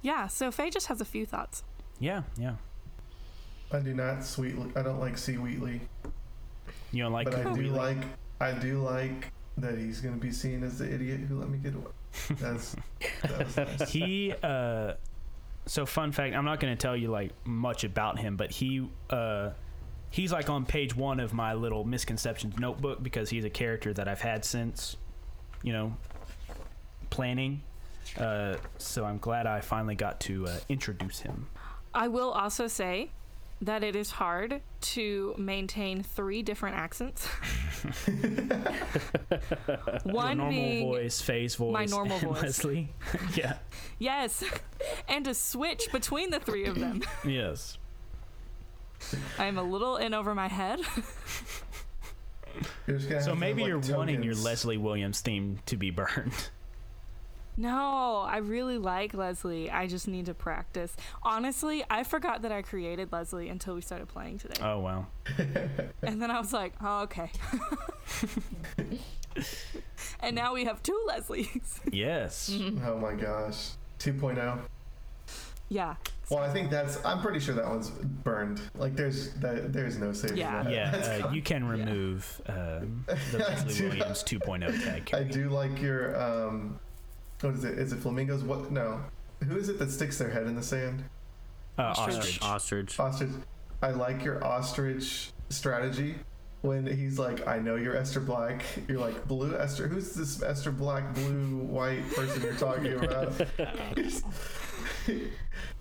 [0.04, 1.64] yeah, so Faye just has a few thoughts.
[2.00, 2.56] Yeah, yeah.
[3.72, 4.72] I do not sweetly.
[4.76, 5.38] I don't like C.
[5.38, 5.82] Wheatley,
[6.92, 7.70] You don't like but I do Wheatley?
[7.72, 7.98] like.
[8.40, 11.74] I do like that he's gonna be seen as the idiot who let me get
[11.74, 11.92] away.
[12.40, 12.76] That's
[13.24, 13.90] that was nice.
[13.90, 14.94] he uh
[15.66, 18.86] so fun fact i'm not going to tell you like much about him but he
[19.10, 19.50] uh
[20.10, 24.08] he's like on page one of my little misconceptions notebook because he's a character that
[24.10, 24.98] i've had since
[25.64, 25.96] you know
[27.10, 27.62] planning
[28.20, 31.48] uh so i'm glad i finally got to uh, introduce him
[31.96, 33.12] I will also say
[33.62, 37.30] that it is hard to maintain three different accents.
[38.08, 38.26] Your
[40.04, 42.42] One normal being voice phase voice normal and voice.
[42.42, 42.90] leslie
[43.36, 43.58] yeah
[44.00, 44.44] yes,
[45.08, 47.04] and to switch between the three of them.
[47.26, 47.78] yes
[49.38, 50.80] I'm a little in over my head.
[52.88, 55.90] You're just gonna so maybe have, you're like, wanting your leslie williams theme to be
[55.90, 56.50] burned
[57.56, 59.70] No, I really like Leslie.
[59.70, 60.96] I just need to practice.
[61.22, 64.60] Honestly, I forgot that I created Leslie until we started playing today.
[64.62, 65.06] oh wow
[66.02, 67.30] And then I was like, oh, okay.
[70.20, 71.80] and now we have two Leslies.
[71.92, 72.52] yes
[72.84, 73.72] Oh my gosh.
[74.00, 74.60] 2.0.
[75.70, 75.96] Yeah.
[76.30, 77.04] Well, I think that's.
[77.06, 78.62] I'm pretty sure that one's burned.
[78.76, 80.64] Like, there's that, there's no saving Yeah.
[80.64, 80.72] that.
[80.72, 85.10] Yeah, That's uh, you can remove um, the Leslie Williams 2.0 tag.
[85.14, 86.80] I do like your um,
[87.44, 87.78] what is it?
[87.78, 88.44] Is it flamingos?
[88.44, 88.72] What?
[88.72, 89.02] No,
[89.48, 91.04] who is it that sticks their head in the sand?
[91.78, 92.42] Uh, Ostrich.
[92.42, 93.00] ostrich.
[93.00, 93.00] Ostrich.
[93.00, 93.30] Ostrich.
[93.82, 96.16] I like your ostrich strategy.
[96.62, 98.64] When he's like, I know you're Esther Black.
[98.88, 99.90] You're like, blue Esther.
[99.90, 103.34] Who's this Esther Black, blue, white person you're talking about?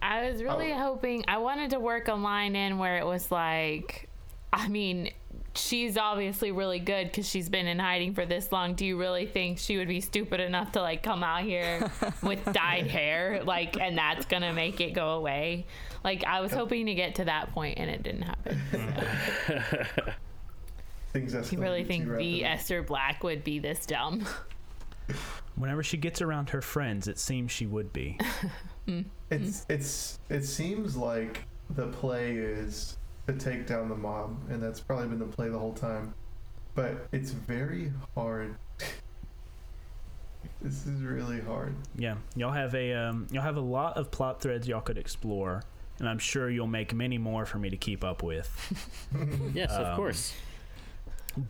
[0.03, 0.79] I was really Oh.
[0.79, 4.09] hoping I wanted to work a line in where it was like,
[4.53, 5.11] I mean,
[5.55, 8.75] she's obviously really good because she's been in hiding for this long.
[8.75, 11.91] Do you really think she would be stupid enough to like come out here
[12.23, 15.67] with dyed hair, like, and that's gonna make it go away?
[16.05, 18.63] Like, I was hoping to get to that point and it didn't happen.
[21.13, 22.45] Things You really think the.
[22.45, 24.27] Esther Black would be this dumb?
[25.57, 28.19] Whenever she gets around her friends, it seems she would be.
[28.87, 29.03] Hmm.
[29.31, 32.97] It's it's it seems like the play is
[33.27, 36.14] to take down the mob, and that's probably been the play the whole time.
[36.75, 38.55] But it's very hard.
[40.62, 41.75] this is really hard.
[41.97, 45.62] Yeah, y'all have a um, y'all have a lot of plot threads y'all could explore,
[45.99, 48.49] and I'm sure you'll make many more for me to keep up with.
[49.55, 50.35] Yes, Um, of course.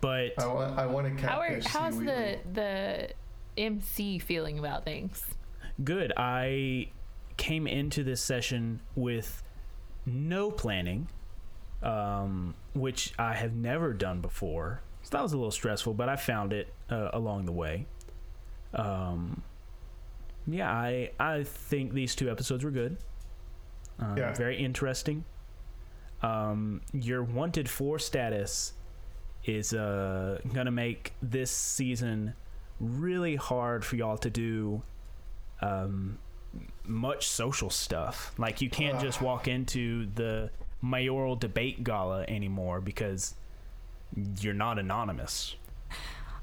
[0.01, 3.11] But I want I want to How are, how's the the
[3.57, 5.25] MC feeling about things?
[5.83, 6.13] good.
[6.17, 6.89] I
[7.37, 9.43] came into this session with
[10.07, 11.09] no planning,
[11.83, 14.83] um, which I have never done before.
[15.03, 17.87] So that was a little stressful, but I found it uh, along the way.
[18.75, 19.43] Um,
[20.47, 22.97] yeah, I I think these two episodes were good.
[23.99, 24.33] Um, Yeah.
[24.35, 25.25] Very interesting.
[26.23, 28.75] Um, your wanted for status
[29.45, 32.35] is uh, gonna make this season
[32.79, 34.83] really hard for y'all to do
[35.61, 36.19] um,
[36.85, 38.33] much social stuff.
[38.39, 40.51] Like you can't just walk into the
[40.83, 43.35] mayoral debate gala anymore because
[44.41, 45.57] you're not anonymous.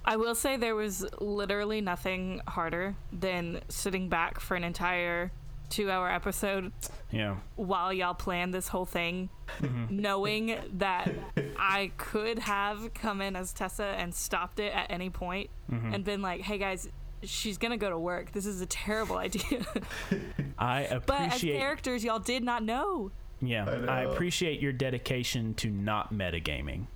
[0.06, 5.32] I will say there was literally nothing harder than sitting back for an entire
[5.70, 6.72] two hour episode
[7.12, 7.36] Yeah.
[7.56, 9.30] while y'all planned this whole thing,
[9.62, 10.02] mm-hmm.
[10.02, 11.14] knowing that
[11.60, 15.94] I could have come in as Tessa and stopped it at any point mm-hmm.
[15.94, 16.90] and been like, hey guys,
[17.24, 18.32] she's gonna go to work.
[18.32, 19.66] This is a terrible idea.
[20.58, 23.12] I but as appreciate characters, y'all did not know.
[23.42, 26.88] Yeah, I I, appreciate your dedication to not metagaming.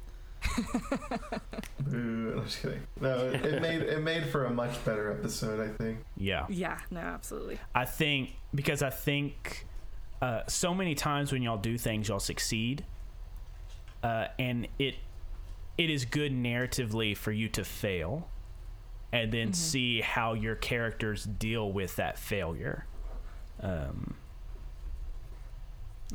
[1.80, 2.82] Boo, I'm just kidding.
[3.00, 5.60] No, it, it made it made for a much better episode.
[5.60, 6.00] I think.
[6.18, 6.46] Yeah.
[6.50, 7.60] Yeah, no, absolutely.
[7.74, 9.66] I think because I think
[10.22, 12.86] uh, so many times when y'all do things, y'all succeed,
[14.04, 14.96] uh, and it
[15.78, 18.30] it is good narratively for you to fail,
[19.12, 22.86] and then see how your characters deal with that failure.
[23.60, 24.16] Um,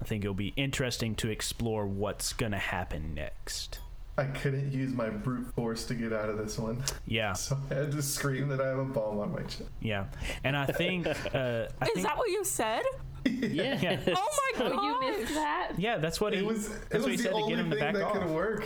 [0.00, 3.80] I think it'll be interesting to explore what's gonna happen next.
[4.16, 7.74] I couldn't use my brute force to get out of this one, Yeah, so I
[7.74, 9.64] had to scream that I have a bomb on my chest.
[9.80, 10.06] yeah,
[10.42, 11.14] and I think uh, I
[11.86, 12.82] Is think that what you said?
[13.24, 13.78] Yeah.
[13.80, 14.82] yeah, Oh my god!
[14.82, 15.72] you missed that?
[15.78, 17.52] yeah, that's what he It was that's it what he was said the to get
[17.52, 18.12] only him to thing back that off.
[18.14, 18.64] could work.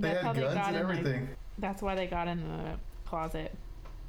[0.00, 1.28] They That's had guns got and in, like- everything.
[1.58, 2.74] That's why they got in the
[3.04, 3.52] closet.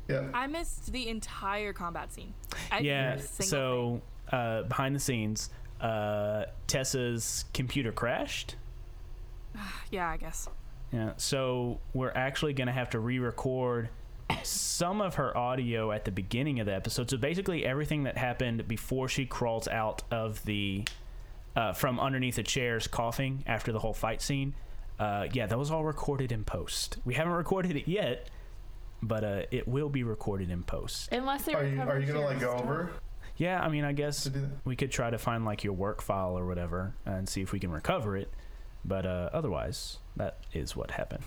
[0.08, 0.28] Yeah.
[0.34, 2.34] I missed the entire combat scene.
[2.72, 3.16] I Yeah.
[3.16, 4.02] didn't hear a single
[4.32, 5.50] So uh, behind the scenes,
[5.82, 8.56] uh, Tessa's computer crashed.
[9.92, 10.48] yeah, I guess.
[10.92, 11.14] Yeah.
[11.18, 13.90] So we're actually going to have to re-record
[14.44, 17.10] some of her audio at the beginning of the episode.
[17.10, 20.86] So basically, everything that happened before she crawls out of the
[21.56, 24.54] uh, from underneath the chairs, coughing after the whole fight scene.
[25.00, 26.98] Uh, yeah, that was all recorded in post.
[27.06, 28.30] We haven't recorded it yet,
[29.02, 31.10] but uh, it will be recorded in post.
[31.12, 32.92] Unless they Are you are you gonna like go over
[33.40, 34.50] Yeah, I mean, I guess to do that?
[34.66, 37.60] we could try to find like your work file or whatever and see if we
[37.60, 38.30] can recover it.
[38.86, 41.24] But uh, otherwise, that is what happened.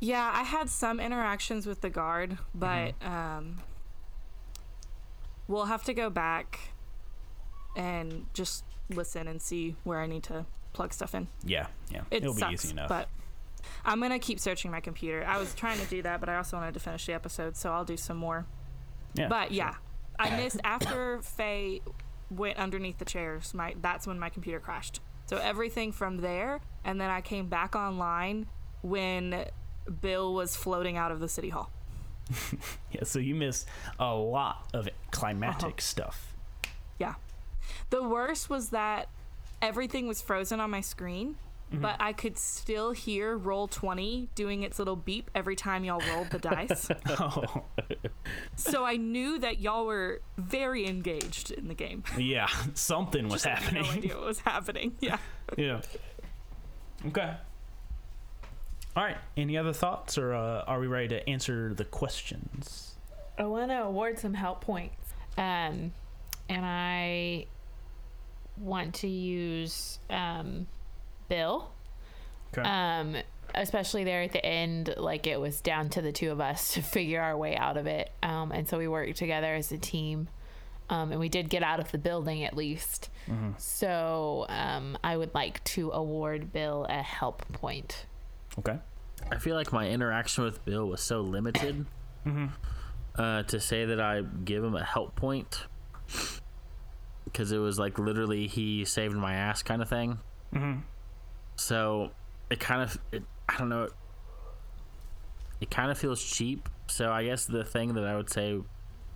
[0.00, 3.12] Yeah, I had some interactions with the guard, but Mm-hmm.
[3.12, 3.60] um,
[5.48, 6.58] we'll have to go back
[7.76, 11.28] and just listen and see where I need to plug stuff in.
[11.44, 12.88] Yeah, yeah, It it'll sucks, be easy enough.
[12.88, 13.08] but
[13.84, 15.24] I'm gonna keep searching my computer.
[15.26, 17.72] I was trying to do that, but I also wanted to finish the episode, so
[17.72, 18.46] I'll do some more.
[19.14, 19.74] yeah, But yeah,
[20.18, 21.80] I missed after Faye
[22.30, 23.52] went underneath the chairs.
[23.54, 25.00] My that's when my computer crashed.
[25.26, 28.46] So everything from there, and then I came back online
[28.82, 29.46] when
[30.00, 31.70] Bill was floating out of the city hall.
[32.92, 33.04] yeah.
[33.04, 33.66] So you missed
[33.98, 35.74] a lot of climatic Uh-huh.
[35.80, 36.34] stuff.
[36.98, 37.14] Yeah.
[37.90, 39.08] The worst was that
[39.60, 41.36] everything was frozen on my screen
[41.80, 46.38] but I could still hear Roll20 doing its little beep every time y'all rolled the
[46.38, 46.88] dice.
[47.08, 47.64] Oh,
[48.56, 52.04] so I knew that y'all were very engaged in the game.
[52.18, 53.82] yeah, something was I had happening.
[53.82, 54.96] no idea what was happening.
[55.00, 55.18] Yeah.
[55.56, 55.80] Yeah.
[57.06, 57.34] Okay.
[58.94, 59.16] All right.
[59.36, 62.94] Any other thoughts, or uh, are we ready to answer the questions?
[63.38, 65.14] I want to award some help points.
[65.38, 65.92] Um,
[66.48, 67.46] and I
[68.58, 70.66] want to use um,
[71.32, 71.70] Bill.
[72.52, 72.68] Okay.
[72.68, 73.16] Um,
[73.54, 76.82] especially there at the end, like it was down to the two of us to
[76.82, 78.10] figure our way out of it.
[78.22, 80.28] Um, and so we worked together as a team.
[80.90, 83.08] Um, and we did get out of the building at least.
[83.56, 88.04] So um, I would like to award Bill a help point.
[88.58, 88.78] okay.
[89.30, 91.86] I feel like my interaction with Bill was so limited
[93.16, 95.64] uh, to say that I give him a help point
[97.24, 100.18] because it was like literally he saved my ass kind of thing.
[100.52, 100.80] Mm-hmm.
[101.62, 102.10] So
[102.50, 103.88] it kind of, it, I don't know,
[105.60, 106.68] it kind of feels cheap.
[106.88, 108.60] So I guess the thing that I would say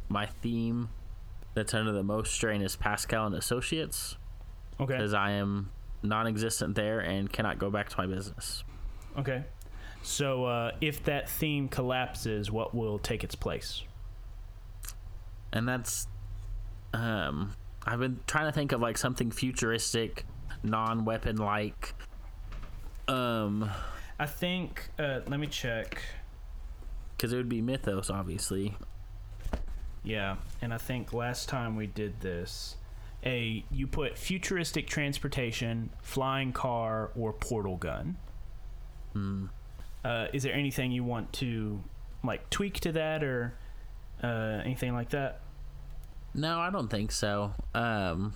[0.09, 0.89] my theme
[1.55, 4.17] that's under the most strain is Pascal and Associates
[4.79, 4.93] Okay.
[4.95, 5.71] because I am
[6.03, 8.63] non-existent there and cannot go back to my business.
[9.19, 9.43] Okay.
[10.03, 13.83] So uh, if that theme collapses, what will take its place?
[15.53, 16.09] and that's
[16.93, 17.53] um
[17.87, 20.27] i've been trying to think of like something futuristic
[20.65, 21.95] non-weapon like
[23.09, 23.71] um
[24.19, 24.89] I think.
[24.99, 26.01] Uh, let me check.
[27.17, 28.75] because it would be mythos obviously
[30.03, 32.77] Yeah, and I think last time we did this,
[33.25, 38.17] a you put futuristic transportation, flying car, or portal gun.
[39.13, 39.47] Hmm.
[40.05, 41.83] Uh, is there anything you want to
[42.25, 43.55] like tweak to that or
[44.23, 45.41] uh, anything like that?
[46.35, 48.35] no i don't think so um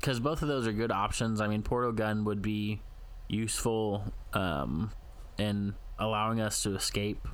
[0.00, 2.80] because both of those are good options i mean portal gun would be
[3.28, 4.90] useful um
[5.38, 7.26] in allowing us to escape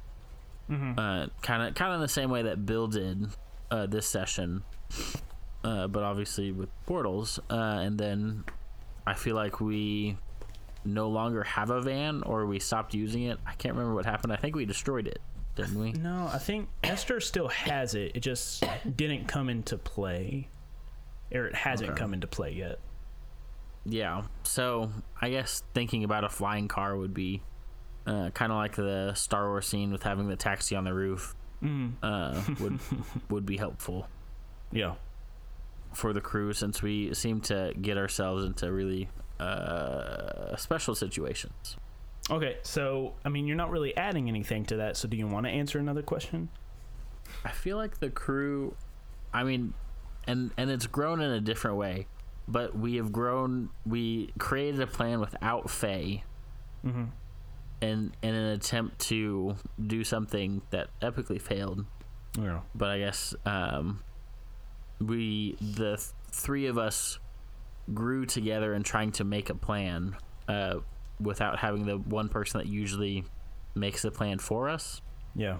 [0.69, 3.27] kind of kind of the same way that bill did
[3.71, 4.63] uh this session
[5.65, 8.43] uh but obviously with portals uh and then
[9.07, 10.17] i feel like we
[10.85, 14.33] no longer have a van or we stopped using it i can't remember what happened
[14.33, 15.21] i think we destroyed it
[15.55, 18.13] didn't we No, I think Esther still has it.
[18.15, 18.65] It just
[18.97, 20.49] didn't come into play,
[21.31, 21.99] or it hasn't Okay.
[22.01, 22.79] come into play yet.
[23.85, 27.43] Yeah so i guess thinking about a flying car would be
[28.07, 31.35] uh, kind of like the star wars scene with having the taxi on the roof
[31.63, 31.93] Mm.
[32.03, 32.81] uh, would
[33.31, 34.09] would be helpful
[34.73, 34.95] Yeah.
[35.93, 39.09] for the crew since we seem to get ourselves into really
[39.39, 41.77] uh, special situations.
[42.31, 44.97] Okay, so I mean, you're not really adding anything to that.
[44.97, 46.49] So, do you want to answer another question?
[47.45, 48.75] I feel like the crew,
[49.33, 49.73] I mean,
[50.27, 52.07] and and it's grown in a different way,
[52.49, 53.71] but we have grown.
[53.87, 56.25] We created a plan without Faye,
[56.85, 57.05] Mm-hmm.
[57.81, 59.55] in in an attempt to
[59.87, 61.85] do something that epically failed.
[62.39, 62.61] Yeah.
[62.75, 64.03] But I guess um,
[65.01, 67.19] we the th- three of us
[67.93, 70.17] grew together in trying to make a plan
[70.49, 70.77] uh,
[71.21, 73.25] without having the one person that usually
[73.75, 75.01] makes the plan for us.
[75.37, 75.59] Yeah.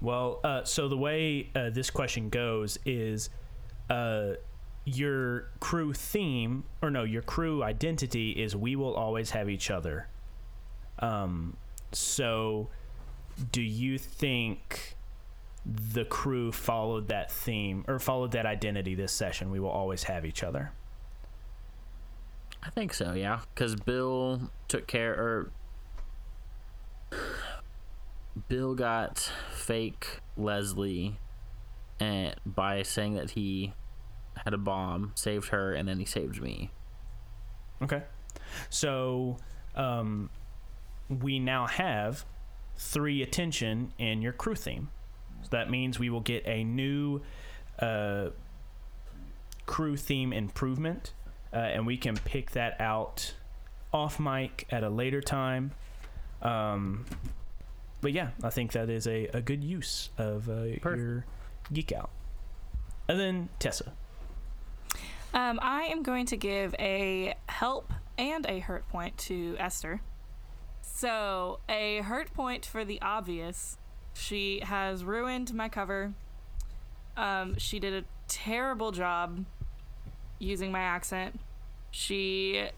[0.00, 3.30] Well, uh, so the way uh, this question goes is
[3.88, 4.32] uh,
[4.84, 10.08] your crew theme, or no, your crew identity is we will always have each other.
[10.98, 11.56] Um,
[11.92, 12.68] so
[13.50, 14.96] do you think
[15.66, 19.50] the crew followed that theme or followed that identity this session?
[19.50, 20.72] We will always have each other.
[22.62, 23.40] I think so, yeah.
[23.54, 25.50] Because Bill took care, or
[28.48, 31.18] Bill got fake Leslie,
[32.00, 33.74] and by saying that he
[34.44, 36.70] had a bomb, saved her, and then he saved me.
[37.82, 38.02] Okay.
[38.70, 39.38] So
[39.74, 40.30] um,
[41.08, 42.24] we now have
[42.76, 44.90] three attention in your crew theme.
[45.42, 47.20] So that means we will get a new
[47.78, 48.30] uh,
[49.66, 51.12] crew theme improvement,
[51.52, 53.34] uh, and we can pick that out
[53.92, 55.72] off mic at a later time.
[56.42, 57.06] Um,
[58.00, 61.24] but yeah, I think that is a, a good use of uh, your
[61.72, 62.10] geek out.
[63.08, 63.92] And then Tessa.
[65.34, 70.00] Um, I am going to give a help and a hurt point to Esther.
[70.80, 73.76] So, a hurt point for the obvious.
[74.14, 76.14] She has ruined my cover.
[77.16, 79.44] Um, she did a terrible job
[80.38, 81.40] using my accent.
[81.90, 82.68] She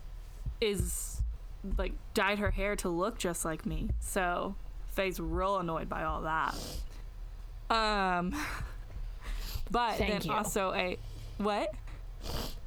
[0.59, 1.21] is
[1.77, 3.91] like dyed her hair to look just like me.
[4.01, 4.55] So,
[4.89, 6.55] Faye's real annoyed by all that.
[7.69, 8.35] Um,
[9.71, 10.33] but Thank then you.
[10.33, 10.97] also a
[11.37, 11.75] what?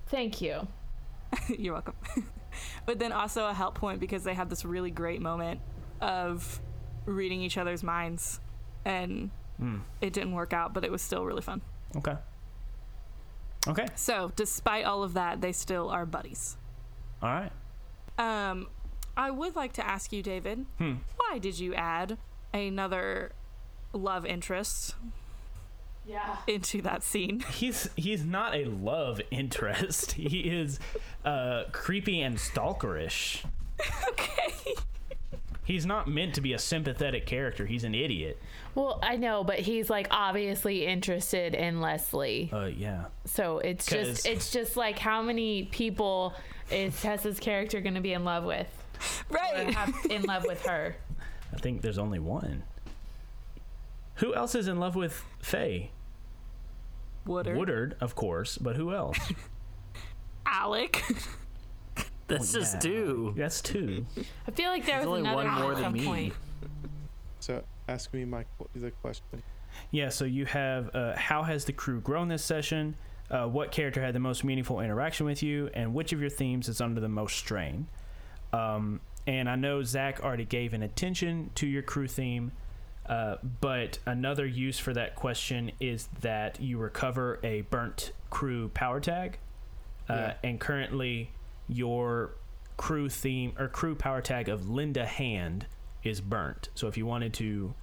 [0.07, 0.67] Thank you.
[1.47, 1.95] You're welcome.
[2.85, 5.59] but then also a help point because they had this really great moment
[6.01, 6.59] of
[7.05, 8.39] reading each other's minds,
[8.85, 9.79] and Hmm.
[9.99, 11.61] it didn't work out, but it was still really fun.
[11.97, 12.15] Okay.
[13.67, 13.85] Okay.
[13.95, 16.55] So, despite all of that, they still are buddies.
[17.21, 17.51] All right.
[18.17, 18.67] Um,
[19.17, 20.95] I would like to ask you, David, Hmm.
[21.17, 22.17] why did you add
[22.53, 23.33] another
[23.91, 24.95] love interest
[26.05, 26.37] Yeah.
[26.47, 27.39] into that scene?
[27.51, 30.13] He's he's not a love interest.
[30.13, 30.79] He is
[31.23, 33.43] uh, creepy and stalkerish.
[34.09, 34.73] okay.
[35.63, 37.67] He's not meant to be a sympathetic character.
[37.67, 38.41] He's an idiot.
[38.73, 42.49] Well, I know, but he's like obviously interested in Leslie.
[42.51, 43.05] Uh, yeah.
[43.25, 46.33] So it's just it's just like how many people
[46.71, 48.67] is Tessa's character going to be in love with?
[49.29, 49.71] Or Right.
[49.75, 50.95] have in love with her?
[51.53, 52.63] I think there's only one.
[54.19, 55.91] Who else is in love with Faye?
[57.25, 57.57] Woodard.
[57.57, 59.17] Woodard, of course, but who else?
[60.45, 61.03] Alec.
[62.27, 62.59] That's Yeah.
[62.59, 63.33] just two.
[63.37, 64.05] That's two.
[64.47, 66.05] I feel like there There's was only another one one more at than me.
[66.05, 66.33] point.
[67.39, 69.41] So ask me my the question.
[69.91, 72.95] Yeah, so you have uh, how has the crew grown this session?
[73.29, 75.69] Uh, what character had the most meaningful interaction with you?
[75.73, 77.87] And which of your themes is under the most strain?
[78.51, 82.51] Um, and I know Zach already gave an attention to your crew theme,
[83.09, 88.99] uh, but another use for that question is that you recover a burnt crew power
[88.99, 89.39] tag.
[90.07, 90.33] Uh, Yeah.
[90.43, 91.31] And currently,
[91.67, 92.35] your
[92.77, 95.65] crew theme or crew power tag of Lend a Hand
[96.03, 96.69] is burnt.
[96.75, 97.73] So if you wanted to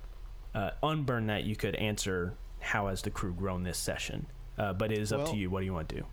[0.54, 4.26] uh, unburn that, you could answer how has the crew grown this session.
[4.56, 5.50] Uh, but it is up to you.
[5.50, 6.06] What do you want to do?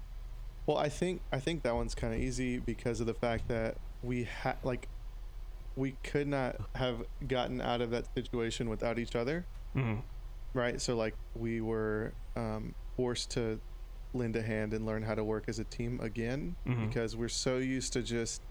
[0.65, 3.77] Well, I think I think that one's kind of easy because of the fact that
[4.01, 4.87] we had like
[5.75, 9.45] we could not have gotten out of that situation without each other,
[9.75, 10.01] Mm-hmm.
[10.53, 10.79] right?
[10.79, 13.59] So like we were um, forced to
[14.13, 16.87] lend a hand and learn how to work as a team again Mhm.
[16.87, 18.41] because we're so used to just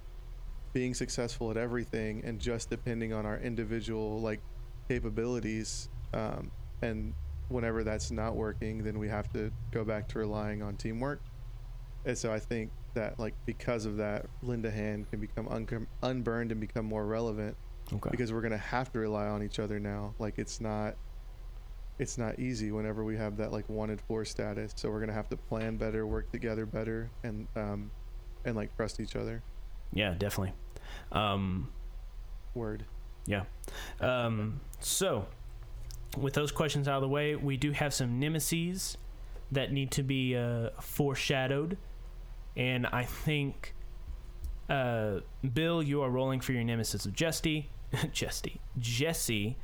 [0.75, 4.41] being successful at everything and just depending on our individual like
[4.89, 6.51] capabilities um,
[6.83, 7.13] and
[7.49, 11.21] whenever that's not working then we have to go back to relying on teamwork
[12.05, 15.87] and so i think that like because of that lend a hand can become un-
[16.03, 17.57] unburned and become more relevant
[17.93, 18.11] Okay.
[18.11, 20.95] because we're going to have to rely on each other now like it's not
[21.99, 25.15] it's not easy whenever we have that like wanted for status so we're going to
[25.15, 27.91] have to plan better work together better and um
[28.45, 29.43] and like trust each other
[29.95, 30.55] yeah, definitely.
[31.11, 31.69] Um,
[32.55, 32.85] word
[33.27, 33.43] yeah.
[34.01, 35.27] Um, so,
[36.17, 38.97] with those questions out of the way, we do have some nemesis
[39.53, 41.77] that need to be uh, foreshadowed.
[42.57, 43.75] And I think,
[44.69, 45.21] uh,
[45.53, 47.71] Bill, you are rolling for your nemesis of Jesty.
[48.13, 48.61] Jesty.
[48.79, 49.57] Jesse.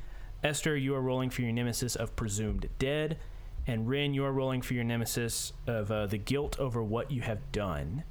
[0.42, 3.18] Esther, you are rolling for your nemesis of presumed dead.
[3.66, 7.20] And Ren, you are rolling for your nemesis of uh, the guilt over what you
[7.22, 8.04] have done.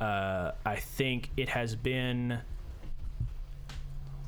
[0.00, 2.40] Uh, I think it has been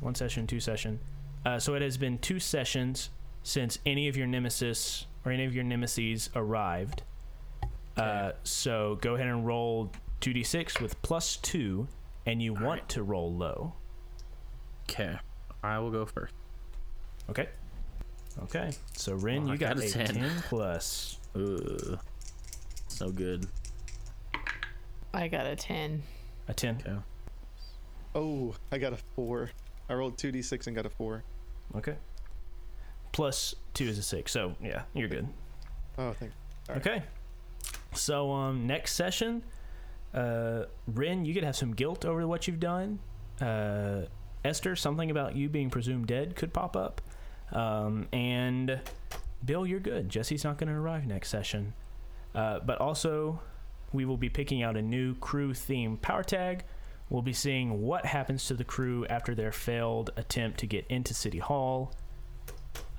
[0.01, 0.99] one session, two session.
[1.45, 3.11] Uh, so it has been two sessions
[3.43, 7.03] since any of your nemesis or any of your nemesis arrived.
[7.97, 11.87] Uh, so go ahead and roll 2d6 with plus two,
[12.27, 13.75] and you want to roll low.
[14.83, 15.17] Okay,
[15.63, 16.35] I will go first.
[17.31, 17.49] Okay.
[18.43, 18.71] Okay.
[18.97, 20.07] So Ren, Oh, you got, got a a 10.
[20.15, 21.19] 10 plus.
[21.37, 21.99] Ugh.
[22.89, 23.47] So good.
[25.13, 26.03] I got a 10.
[26.49, 26.83] A 10.
[26.87, 26.97] Okay.
[28.15, 29.51] oh i got a four
[29.89, 31.23] i rolled 2d6 and got a four.
[31.77, 31.95] Okay.
[33.13, 34.33] Plus two is a six.
[34.33, 35.29] So yeah, you're good.
[35.99, 36.33] Oh, thank
[36.69, 37.03] All right.
[37.95, 39.43] So um, next session,
[40.13, 42.99] uh, Ren, you could have some guilt over what you've done.
[43.41, 44.03] Uh,
[44.45, 47.01] Esther, something about you being presumed dead could pop up.
[47.53, 48.81] Um, and
[49.45, 50.09] Bill, you're good.
[50.09, 51.75] Jesse's not going to arrive next session.
[52.35, 53.41] Uh, but also,
[53.93, 56.65] we will be picking out a new crew theme power tag.
[57.11, 61.15] We'll be seeing what happens to the crew after their failed attempt to get into
[61.15, 61.93] City Hall.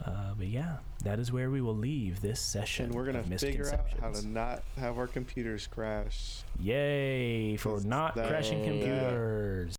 [0.03, 2.85] Uh, but yeah, that is where we will leave this session.
[2.87, 7.79] and we're gonna of figure out how to not have our computers crash Yay for
[7.81, 9.75] not that- crashing computers.